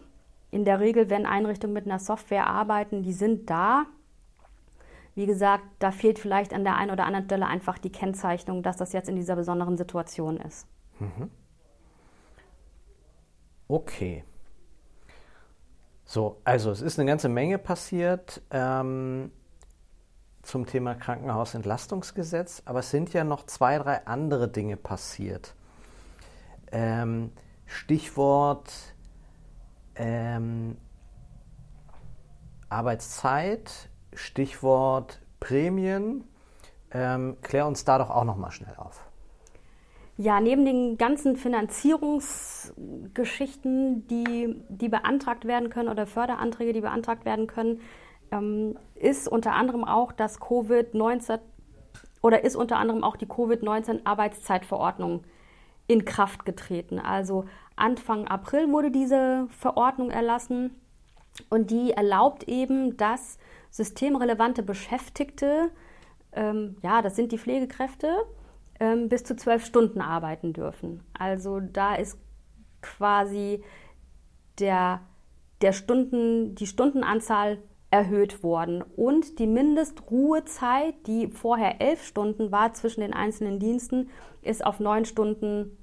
in 0.54 0.64
der 0.64 0.78
Regel, 0.78 1.10
wenn 1.10 1.26
Einrichtungen 1.26 1.74
mit 1.74 1.84
einer 1.84 1.98
Software 1.98 2.46
arbeiten, 2.46 3.02
die 3.02 3.12
sind 3.12 3.50
da. 3.50 3.86
Wie 5.16 5.26
gesagt, 5.26 5.64
da 5.80 5.90
fehlt 5.90 6.20
vielleicht 6.20 6.54
an 6.54 6.62
der 6.62 6.76
einen 6.76 6.92
oder 6.92 7.06
anderen 7.06 7.24
Stelle 7.24 7.46
einfach 7.46 7.76
die 7.76 7.90
Kennzeichnung, 7.90 8.62
dass 8.62 8.76
das 8.76 8.92
jetzt 8.92 9.08
in 9.08 9.16
dieser 9.16 9.34
besonderen 9.34 9.76
Situation 9.76 10.36
ist. 10.36 10.68
Mhm. 11.00 11.28
Okay. 13.66 14.24
So, 16.04 16.40
also 16.44 16.70
es 16.70 16.82
ist 16.82 17.00
eine 17.00 17.08
ganze 17.08 17.28
Menge 17.28 17.58
passiert 17.58 18.40
ähm, 18.50 19.32
zum 20.42 20.66
Thema 20.66 20.94
Krankenhausentlastungsgesetz, 20.94 22.62
aber 22.64 22.78
es 22.78 22.90
sind 22.90 23.12
ja 23.12 23.24
noch 23.24 23.44
zwei, 23.46 23.78
drei 23.78 24.06
andere 24.06 24.46
Dinge 24.46 24.76
passiert. 24.76 25.56
Ähm, 26.70 27.32
Stichwort 27.66 28.93
ähm, 29.96 30.76
Arbeitszeit, 32.68 33.88
Stichwort 34.14 35.20
Prämien. 35.40 36.24
Ähm, 36.90 37.36
klär 37.42 37.66
uns 37.66 37.84
da 37.84 37.98
doch 37.98 38.10
auch 38.10 38.24
noch 38.24 38.36
mal 38.36 38.50
schnell 38.50 38.74
auf. 38.76 39.04
Ja, 40.16 40.40
neben 40.40 40.64
den 40.64 40.96
ganzen 40.96 41.36
Finanzierungsgeschichten, 41.36 44.06
die, 44.06 44.62
die 44.68 44.88
beantragt 44.88 45.44
werden 45.44 45.70
können 45.70 45.88
oder 45.88 46.06
Förderanträge, 46.06 46.72
die 46.72 46.82
beantragt 46.82 47.24
werden 47.24 47.48
können, 47.48 47.80
ähm, 48.30 48.78
ist 48.94 49.26
unter 49.26 49.54
anderem 49.54 49.82
auch 49.84 50.12
das 50.12 50.40
Covid-19 50.40 51.40
oder 52.22 52.44
ist 52.44 52.54
unter 52.54 52.78
anderem 52.78 53.02
auch 53.02 53.16
die 53.16 53.26
Covid-19-Arbeitszeitverordnung 53.26 55.24
in 55.86 56.04
Kraft 56.04 56.44
getreten. 56.44 57.00
Also 57.00 57.46
Anfang 57.76 58.26
April 58.28 58.70
wurde 58.70 58.90
diese 58.90 59.46
Verordnung 59.50 60.10
erlassen 60.10 60.70
und 61.50 61.70
die 61.70 61.92
erlaubt 61.92 62.44
eben, 62.44 62.96
dass 62.96 63.38
systemrelevante 63.70 64.62
Beschäftigte, 64.62 65.70
ähm, 66.32 66.76
ja, 66.82 67.02
das 67.02 67.16
sind 67.16 67.32
die 67.32 67.38
Pflegekräfte, 67.38 68.08
ähm, 68.78 69.08
bis 69.08 69.24
zu 69.24 69.36
zwölf 69.36 69.64
Stunden 69.64 70.00
arbeiten 70.00 70.52
dürfen. 70.52 71.02
Also 71.18 71.60
da 71.60 71.96
ist 71.96 72.18
quasi 72.82 73.64
der, 74.60 75.00
der 75.60 75.72
Stunden, 75.72 76.54
die 76.54 76.66
Stundenanzahl 76.66 77.58
erhöht 77.90 78.42
worden. 78.42 78.82
Und 78.82 79.38
die 79.38 79.46
Mindestruhezeit, 79.46 80.94
die 81.06 81.28
vorher 81.28 81.80
elf 81.80 82.04
Stunden 82.04 82.50
war 82.50 82.72
zwischen 82.74 83.00
den 83.00 83.14
einzelnen 83.14 83.58
Diensten, 83.58 84.10
ist 84.42 84.64
auf 84.64 84.80
neun 84.80 85.04
Stunden 85.04 85.76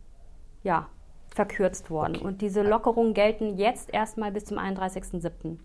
ja, 0.63 0.89
verkürzt 1.33 1.89
worden. 1.89 2.17
Okay. 2.17 2.25
Und 2.25 2.41
diese 2.41 2.61
Lockerungen 2.61 3.13
gelten 3.13 3.57
jetzt 3.57 3.93
erstmal 3.93 4.31
bis 4.31 4.45
zum 4.45 4.57
31.07. 4.57 5.57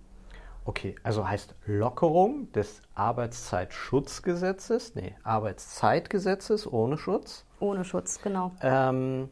Okay, 0.65 0.97
also 1.05 1.29
heißt 1.29 1.55
Lockerung 1.67 2.51
des 2.53 2.83
Arbeitszeitschutzgesetzes, 2.95 4.97
nee, 4.97 5.15
Arbeitszeitgesetzes 5.23 6.71
ohne 6.71 6.99
Schutz. 6.99 7.45
Ohne 7.61 7.85
Schutz, 7.85 8.21
genau. 8.21 8.51
Ähm, 8.63 9.29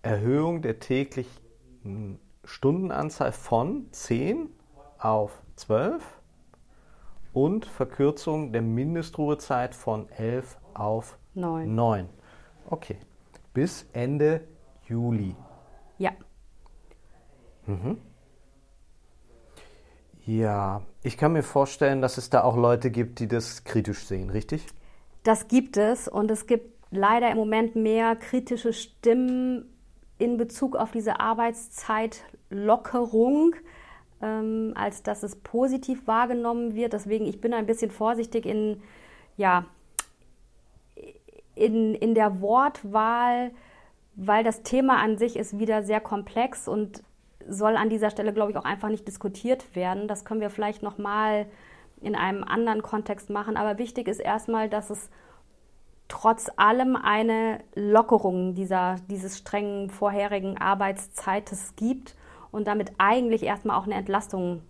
Erhöhung 0.00 0.62
der 0.62 0.78
täglichen 0.78 2.18
Stundenanzahl 2.44 3.32
von 3.32 3.92
10 3.92 4.48
auf 4.98 5.42
12 5.56 6.02
und 7.34 7.66
Verkürzung 7.66 8.52
der 8.52 8.62
Mindestruhezeit 8.62 9.74
von 9.74 10.10
11 10.12 10.56
auf 10.72 11.18
9. 11.34 11.74
9. 11.74 12.08
Okay, 12.70 12.96
bis 13.52 13.86
Ende 13.92 14.44
Juli. 14.88 15.34
Ja. 15.98 16.12
Mhm. 17.66 17.98
Ja, 20.24 20.82
ich 21.02 21.16
kann 21.16 21.32
mir 21.32 21.42
vorstellen, 21.42 22.02
dass 22.02 22.18
es 22.18 22.30
da 22.30 22.42
auch 22.42 22.56
Leute 22.56 22.90
gibt, 22.90 23.18
die 23.18 23.28
das 23.28 23.64
kritisch 23.64 24.04
sehen, 24.04 24.30
richtig? 24.30 24.66
Das 25.22 25.48
gibt 25.48 25.76
es 25.76 26.08
und 26.08 26.30
es 26.30 26.46
gibt 26.46 26.78
leider 26.90 27.30
im 27.30 27.36
Moment 27.36 27.76
mehr 27.76 28.16
kritische 28.16 28.72
Stimmen 28.72 29.66
in 30.18 30.36
Bezug 30.36 30.76
auf 30.76 30.90
diese 30.90 31.20
Arbeitszeitlockerung, 31.20 33.54
ähm, 34.20 34.72
als 34.74 35.02
dass 35.02 35.22
es 35.22 35.36
positiv 35.36 36.06
wahrgenommen 36.06 36.74
wird. 36.74 36.92
Deswegen, 36.92 37.26
ich 37.26 37.40
bin 37.40 37.54
ein 37.54 37.66
bisschen 37.66 37.90
vorsichtig 37.90 38.44
in, 38.46 38.82
ja, 39.36 39.64
in, 41.54 41.94
in 41.94 42.14
der 42.14 42.40
Wortwahl, 42.40 43.52
weil 44.20 44.42
das 44.42 44.64
Thema 44.64 44.98
an 45.00 45.16
sich 45.16 45.36
ist 45.36 45.60
wieder 45.60 45.84
sehr 45.84 46.00
komplex 46.00 46.66
und 46.66 47.04
soll 47.48 47.76
an 47.76 47.88
dieser 47.88 48.10
Stelle, 48.10 48.32
glaube 48.32 48.50
ich, 48.50 48.58
auch 48.58 48.64
einfach 48.64 48.88
nicht 48.88 49.06
diskutiert 49.06 49.76
werden. 49.76 50.08
Das 50.08 50.24
können 50.24 50.40
wir 50.40 50.50
vielleicht 50.50 50.82
nochmal 50.82 51.46
in 52.00 52.16
einem 52.16 52.42
anderen 52.42 52.82
Kontext 52.82 53.30
machen. 53.30 53.56
Aber 53.56 53.78
wichtig 53.78 54.08
ist 54.08 54.18
erstmal, 54.18 54.68
dass 54.68 54.90
es 54.90 55.08
trotz 56.08 56.50
allem 56.56 56.96
eine 56.96 57.60
Lockerung 57.76 58.56
dieser, 58.56 58.96
dieses 59.08 59.38
strengen 59.38 59.88
vorherigen 59.88 60.58
Arbeitszeites 60.58 61.76
gibt 61.76 62.16
und 62.50 62.66
damit 62.66 62.90
eigentlich 62.98 63.44
erstmal 63.44 63.78
auch 63.78 63.84
eine 63.84 63.94
Entlastung 63.94 64.62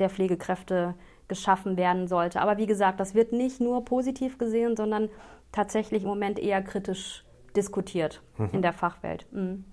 der 0.00 0.10
Pflegekräfte 0.10 0.94
geschaffen 1.28 1.76
werden 1.76 2.08
sollte. 2.08 2.40
Aber 2.40 2.56
wie 2.56 2.66
gesagt, 2.66 2.98
das 2.98 3.14
wird 3.14 3.32
nicht 3.32 3.60
nur 3.60 3.84
positiv 3.84 4.36
gesehen, 4.36 4.76
sondern 4.76 5.10
tatsächlich 5.52 6.02
im 6.02 6.08
Moment 6.08 6.40
eher 6.40 6.60
kritisch 6.60 7.25
diskutiert 7.56 8.22
mhm. 8.38 8.50
in 8.52 8.62
der 8.62 8.72
Fachwelt. 8.72 9.26
Mhm. 9.32 9.64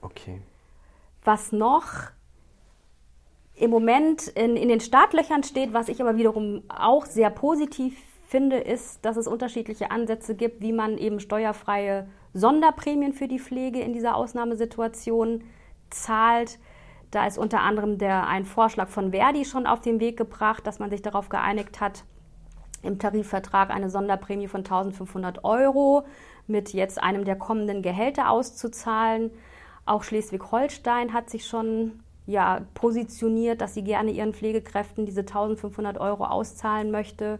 Okay. 0.00 0.40
Was 1.24 1.52
noch 1.52 2.10
im 3.56 3.70
Moment 3.70 4.28
in, 4.28 4.56
in 4.56 4.68
den 4.68 4.80
Startlöchern 4.80 5.42
steht, 5.42 5.72
was 5.72 5.88
ich 5.88 6.00
aber 6.00 6.16
wiederum 6.16 6.62
auch 6.68 7.06
sehr 7.06 7.30
positiv 7.30 7.96
finde, 8.26 8.56
ist, 8.58 9.04
dass 9.04 9.16
es 9.16 9.28
unterschiedliche 9.28 9.90
Ansätze 9.90 10.34
gibt, 10.34 10.60
wie 10.60 10.72
man 10.72 10.98
eben 10.98 11.20
steuerfreie 11.20 12.08
Sonderprämien 12.32 13.12
für 13.12 13.28
die 13.28 13.38
Pflege 13.38 13.80
in 13.80 13.92
dieser 13.92 14.16
Ausnahmesituation 14.16 15.44
zahlt. 15.90 16.58
Da 17.10 17.26
ist 17.26 17.38
unter 17.38 17.60
anderem 17.60 17.96
der, 17.96 18.26
ein 18.26 18.44
Vorschlag 18.44 18.88
von 18.88 19.12
Verdi 19.12 19.44
schon 19.44 19.66
auf 19.66 19.80
den 19.80 20.00
Weg 20.00 20.16
gebracht, 20.16 20.66
dass 20.66 20.80
man 20.80 20.90
sich 20.90 21.00
darauf 21.00 21.28
geeinigt 21.28 21.80
hat, 21.80 22.04
im 22.84 22.98
Tarifvertrag 22.98 23.70
eine 23.70 23.90
Sonderprämie 23.90 24.48
von 24.48 24.60
1500 24.60 25.44
Euro 25.44 26.04
mit 26.46 26.72
jetzt 26.72 27.02
einem 27.02 27.24
der 27.24 27.36
kommenden 27.36 27.82
Gehälter 27.82 28.30
auszuzahlen. 28.30 29.30
Auch 29.86 30.02
Schleswig-Holstein 30.02 31.12
hat 31.12 31.30
sich 31.30 31.46
schon 31.46 32.00
ja, 32.26 32.62
positioniert, 32.74 33.60
dass 33.60 33.74
sie 33.74 33.84
gerne 33.84 34.10
ihren 34.10 34.32
Pflegekräften 34.32 35.06
diese 35.06 35.20
1500 35.20 35.98
Euro 35.98 36.24
auszahlen 36.24 36.90
möchte. 36.90 37.38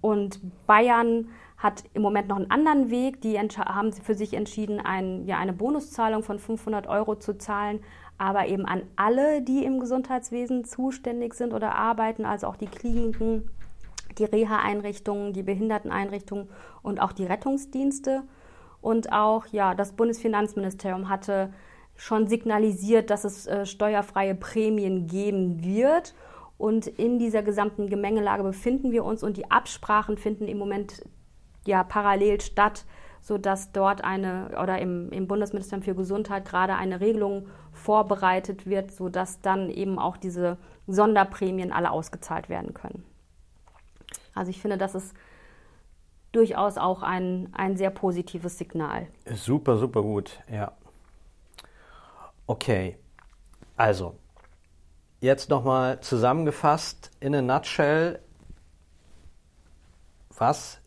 Und 0.00 0.40
Bayern 0.66 1.28
hat 1.56 1.84
im 1.94 2.02
Moment 2.02 2.28
noch 2.28 2.36
einen 2.36 2.50
anderen 2.50 2.90
Weg. 2.90 3.20
Die 3.20 3.38
haben 3.38 3.92
für 3.92 4.14
sich 4.14 4.34
entschieden, 4.34 4.80
ein, 4.80 5.26
ja, 5.26 5.38
eine 5.38 5.52
Bonuszahlung 5.52 6.22
von 6.22 6.38
500 6.38 6.88
Euro 6.88 7.14
zu 7.14 7.38
zahlen, 7.38 7.80
aber 8.18 8.46
eben 8.48 8.66
an 8.66 8.82
alle, 8.96 9.42
die 9.42 9.64
im 9.64 9.80
Gesundheitswesen 9.80 10.64
zuständig 10.64 11.34
sind 11.34 11.52
oder 11.52 11.74
arbeiten, 11.74 12.24
also 12.24 12.48
auch 12.48 12.56
die 12.56 12.66
Kliniken, 12.66 13.48
die 14.18 14.24
Reha-Einrichtungen, 14.24 15.32
die 15.32 15.42
Behinderteneinrichtungen 15.42 16.48
und 16.82 17.00
auch 17.00 17.12
die 17.12 17.24
Rettungsdienste. 17.24 18.22
Und 18.80 19.12
auch 19.12 19.46
ja, 19.46 19.74
das 19.74 19.92
Bundesfinanzministerium 19.92 21.08
hatte 21.08 21.52
schon 21.96 22.26
signalisiert, 22.26 23.10
dass 23.10 23.24
es 23.24 23.46
äh, 23.46 23.64
steuerfreie 23.66 24.34
Prämien 24.34 25.06
geben 25.06 25.64
wird. 25.64 26.14
Und 26.58 26.86
in 26.86 27.18
dieser 27.18 27.42
gesamten 27.42 27.88
Gemengelage 27.88 28.42
befinden 28.42 28.92
wir 28.92 29.04
uns 29.04 29.22
und 29.22 29.36
die 29.36 29.50
Absprachen 29.50 30.16
finden 30.16 30.46
im 30.46 30.58
Moment 30.58 31.02
ja 31.66 31.84
parallel 31.84 32.40
statt, 32.40 32.84
sodass 33.20 33.72
dort 33.72 34.04
eine 34.04 34.50
oder 34.60 34.78
im, 34.78 35.10
im 35.10 35.28
Bundesministerium 35.28 35.82
für 35.82 35.94
Gesundheit 35.94 36.44
gerade 36.44 36.74
eine 36.74 37.00
Regelung 37.00 37.48
vorbereitet 37.72 38.66
wird, 38.66 38.90
sodass 38.90 39.40
dann 39.40 39.70
eben 39.70 39.98
auch 39.98 40.16
diese 40.16 40.58
Sonderprämien 40.86 41.72
alle 41.72 41.90
ausgezahlt 41.90 42.48
werden 42.48 42.74
können. 42.74 43.04
Also 44.34 44.50
ich 44.50 44.60
finde, 44.60 44.78
das 44.78 44.94
ist 44.94 45.14
durchaus 46.32 46.78
auch 46.78 47.02
ein, 47.02 47.48
ein 47.52 47.76
sehr 47.76 47.90
positives 47.90 48.58
Signal. 48.58 49.06
Super, 49.34 49.76
super 49.76 50.02
gut, 50.02 50.40
ja. 50.50 50.72
Okay, 52.46 52.96
also 53.76 54.16
jetzt 55.20 55.50
nochmal 55.50 56.00
zusammengefasst 56.00 57.10
in 57.20 57.34
a 57.34 57.42
nutshell, 57.42 58.20
was 60.36 60.80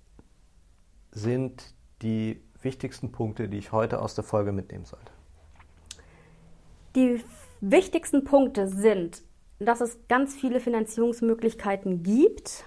sind 1.11 1.73
die 2.01 2.41
wichtigsten 2.61 3.11
Punkte, 3.11 3.47
die 3.47 3.57
ich 3.57 3.71
heute 3.71 4.01
aus 4.01 4.15
der 4.15 4.23
Folge 4.23 4.51
mitnehmen 4.51 4.85
sollte? 4.85 5.11
Die 6.95 7.23
wichtigsten 7.61 8.23
Punkte 8.23 8.67
sind, 8.67 9.21
dass 9.59 9.81
es 9.81 9.97
ganz 10.09 10.35
viele 10.35 10.59
Finanzierungsmöglichkeiten 10.59 12.03
gibt, 12.03 12.65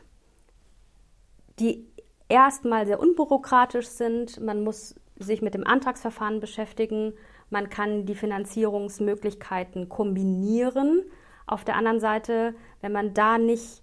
die 1.59 1.87
erstmal 2.29 2.87
sehr 2.87 3.01
unbürokratisch 3.01 3.89
sind. 3.89 4.41
Man 4.41 4.63
muss 4.63 4.95
sich 5.19 5.43
mit 5.43 5.55
dem 5.55 5.67
Antragsverfahren 5.67 6.41
beschäftigen. 6.41 7.15
Man 7.51 7.71
kann 7.71 8.07
die 8.07 8.15
Finanzierungsmöglichkeiten 8.15 9.89
kombinieren. 9.89 11.03
Auf 11.47 11.65
der 11.65 11.77
anderen 11.77 12.01
Seite, 12.01 12.55
wenn 12.81 12.93
man 12.93 13.15
da 13.15 13.39
nicht 13.39 13.83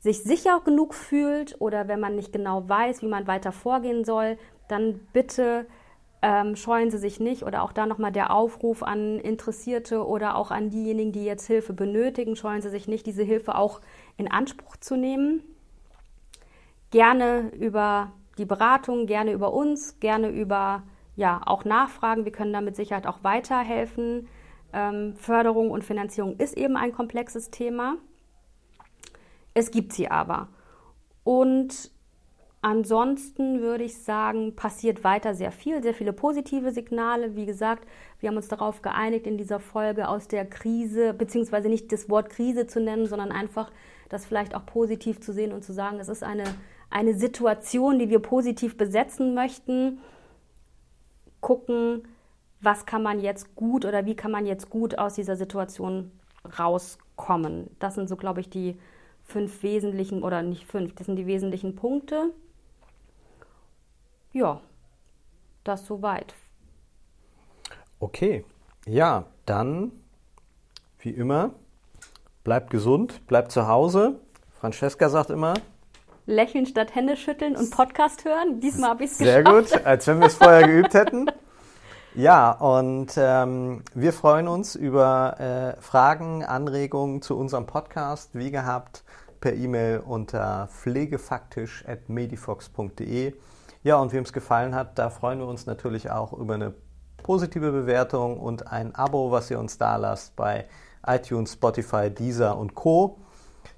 sich 0.00 0.22
sicher 0.22 0.60
genug 0.64 0.94
fühlt 0.94 1.60
oder 1.60 1.88
wenn 1.88 1.98
man 1.98 2.14
nicht 2.14 2.32
genau 2.32 2.68
weiß, 2.68 3.02
wie 3.02 3.08
man 3.08 3.26
weiter 3.26 3.52
vorgehen 3.52 4.04
soll, 4.04 4.38
dann 4.68 5.00
bitte 5.12 5.66
ähm, 6.22 6.56
scheuen 6.56 6.90
Sie 6.90 6.98
sich 6.98 7.20
nicht 7.20 7.42
oder 7.42 7.62
auch 7.62 7.72
da 7.72 7.86
nochmal 7.86 8.12
der 8.12 8.32
Aufruf 8.32 8.82
an 8.82 9.18
Interessierte 9.18 10.06
oder 10.06 10.36
auch 10.36 10.50
an 10.50 10.70
diejenigen, 10.70 11.12
die 11.12 11.24
jetzt 11.24 11.46
Hilfe 11.46 11.72
benötigen, 11.72 12.36
scheuen 12.36 12.60
Sie 12.60 12.70
sich 12.70 12.86
nicht, 12.86 13.06
diese 13.06 13.22
Hilfe 13.22 13.56
auch 13.56 13.80
in 14.16 14.30
Anspruch 14.30 14.76
zu 14.76 14.96
nehmen. 14.96 15.42
Gerne 16.90 17.50
über 17.54 18.12
die 18.38 18.44
Beratung, 18.44 19.06
gerne 19.06 19.32
über 19.32 19.52
uns, 19.52 20.00
gerne 20.00 20.28
über 20.30 20.84
ja 21.16 21.40
auch 21.44 21.64
Nachfragen. 21.64 22.24
Wir 22.24 22.32
können 22.32 22.52
da 22.52 22.60
mit 22.60 22.76
Sicherheit 22.76 23.06
auch 23.06 23.24
weiterhelfen. 23.24 24.28
Ähm, 24.72 25.14
Förderung 25.16 25.70
und 25.70 25.84
Finanzierung 25.84 26.36
ist 26.36 26.56
eben 26.56 26.76
ein 26.76 26.92
komplexes 26.92 27.50
Thema. 27.50 27.96
Es 29.54 29.70
gibt 29.70 29.92
sie 29.92 30.10
aber. 30.10 30.48
Und 31.24 31.90
ansonsten 32.62 33.60
würde 33.60 33.84
ich 33.84 34.02
sagen, 34.02 34.54
passiert 34.54 35.04
weiter 35.04 35.34
sehr 35.34 35.52
viel, 35.52 35.82
sehr 35.82 35.94
viele 35.94 36.12
positive 36.12 36.70
Signale. 36.70 37.34
Wie 37.34 37.46
gesagt, 37.46 37.86
wir 38.20 38.28
haben 38.28 38.36
uns 38.36 38.48
darauf 38.48 38.82
geeinigt, 38.82 39.26
in 39.26 39.36
dieser 39.36 39.58
Folge 39.58 40.08
aus 40.08 40.28
der 40.28 40.44
Krise, 40.44 41.14
beziehungsweise 41.14 41.68
nicht 41.68 41.92
das 41.92 42.08
Wort 42.08 42.30
Krise 42.30 42.66
zu 42.66 42.80
nennen, 42.80 43.06
sondern 43.06 43.32
einfach 43.32 43.70
das 44.08 44.26
vielleicht 44.26 44.54
auch 44.54 44.64
positiv 44.66 45.20
zu 45.20 45.32
sehen 45.32 45.52
und 45.52 45.64
zu 45.64 45.72
sagen, 45.72 45.98
es 46.00 46.08
ist 46.08 46.22
eine, 46.22 46.44
eine 46.90 47.14
Situation, 47.14 47.98
die 47.98 48.08
wir 48.08 48.20
positiv 48.20 48.76
besetzen 48.76 49.34
möchten. 49.34 50.00
Gucken, 51.40 52.08
was 52.60 52.86
kann 52.86 53.02
man 53.02 53.20
jetzt 53.20 53.54
gut 53.54 53.84
oder 53.84 54.06
wie 54.06 54.16
kann 54.16 54.30
man 54.30 54.46
jetzt 54.46 54.70
gut 54.70 54.98
aus 54.98 55.14
dieser 55.14 55.36
Situation 55.36 56.10
rauskommen. 56.58 57.70
Das 57.78 57.94
sind 57.94 58.08
so, 58.08 58.16
glaube 58.16 58.40
ich, 58.40 58.50
die 58.50 58.78
fünf 59.22 59.62
wesentlichen, 59.62 60.22
oder 60.22 60.42
nicht 60.42 60.64
fünf, 60.66 60.94
das 60.94 61.06
sind 61.06 61.16
die 61.16 61.26
wesentlichen 61.26 61.76
Punkte. 61.76 62.32
Ja, 64.32 64.60
das 65.64 65.86
soweit. 65.86 66.34
Okay, 68.00 68.44
ja, 68.86 69.26
dann 69.44 69.92
wie 71.00 71.10
immer, 71.10 71.50
bleibt 72.44 72.70
gesund, 72.70 73.26
bleibt 73.26 73.52
zu 73.52 73.68
Hause. 73.68 74.20
Francesca 74.60 75.08
sagt 75.08 75.30
immer, 75.30 75.54
Lächeln 76.28 76.66
statt 76.66 76.94
Hände 76.94 77.16
schütteln 77.16 77.56
und 77.56 77.70
Podcast 77.70 78.26
hören. 78.26 78.60
Diesmal 78.60 78.90
habe 78.90 79.04
ich 79.04 79.12
es 79.12 79.18
geschafft. 79.18 79.34
Sehr 79.34 79.44
gut, 79.44 79.72
als 79.86 80.06
wenn 80.06 80.20
wir 80.20 80.26
es 80.26 80.34
vorher 80.34 80.68
geübt 80.68 80.92
hätten. 80.92 81.30
Ja, 82.14 82.50
und 82.50 83.12
ähm, 83.16 83.82
wir 83.94 84.12
freuen 84.12 84.46
uns 84.46 84.74
über 84.74 85.40
äh, 85.40 85.72
Fragen, 85.80 86.44
Anregungen 86.44 87.22
zu 87.22 87.38
unserem 87.38 87.64
Podcast, 87.66 88.34
wie 88.34 88.50
gehabt, 88.50 89.04
per 89.40 89.54
E-Mail 89.54 90.00
unter 90.00 90.68
pflegefaktisch.medifox.de. 90.68 93.32
Ja, 93.82 93.96
und 93.96 94.12
wem 94.12 94.24
es 94.24 94.34
gefallen 94.34 94.74
hat, 94.74 94.98
da 94.98 95.08
freuen 95.08 95.38
wir 95.38 95.46
uns 95.46 95.64
natürlich 95.64 96.10
auch 96.10 96.34
über 96.34 96.52
eine 96.54 96.74
positive 97.22 97.72
Bewertung 97.72 98.38
und 98.38 98.70
ein 98.70 98.94
Abo, 98.94 99.30
was 99.30 99.50
ihr 99.50 99.58
uns 99.58 99.78
da 99.78 99.96
lasst 99.96 100.36
bei 100.36 100.66
iTunes, 101.06 101.54
Spotify, 101.54 102.10
Deezer 102.10 102.58
und 102.58 102.74
Co. 102.74 103.22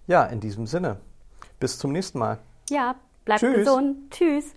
Ja, 0.08 0.24
in 0.24 0.40
diesem 0.40 0.66
Sinne, 0.66 0.96
bis 1.60 1.78
zum 1.78 1.92
nächsten 1.92 2.18
Mal. 2.18 2.38
Ja, 2.70 2.96
bleibt 3.24 3.40
Tschüss. 3.40 3.56
gesund. 3.56 4.10
Tschüss. 4.10 4.54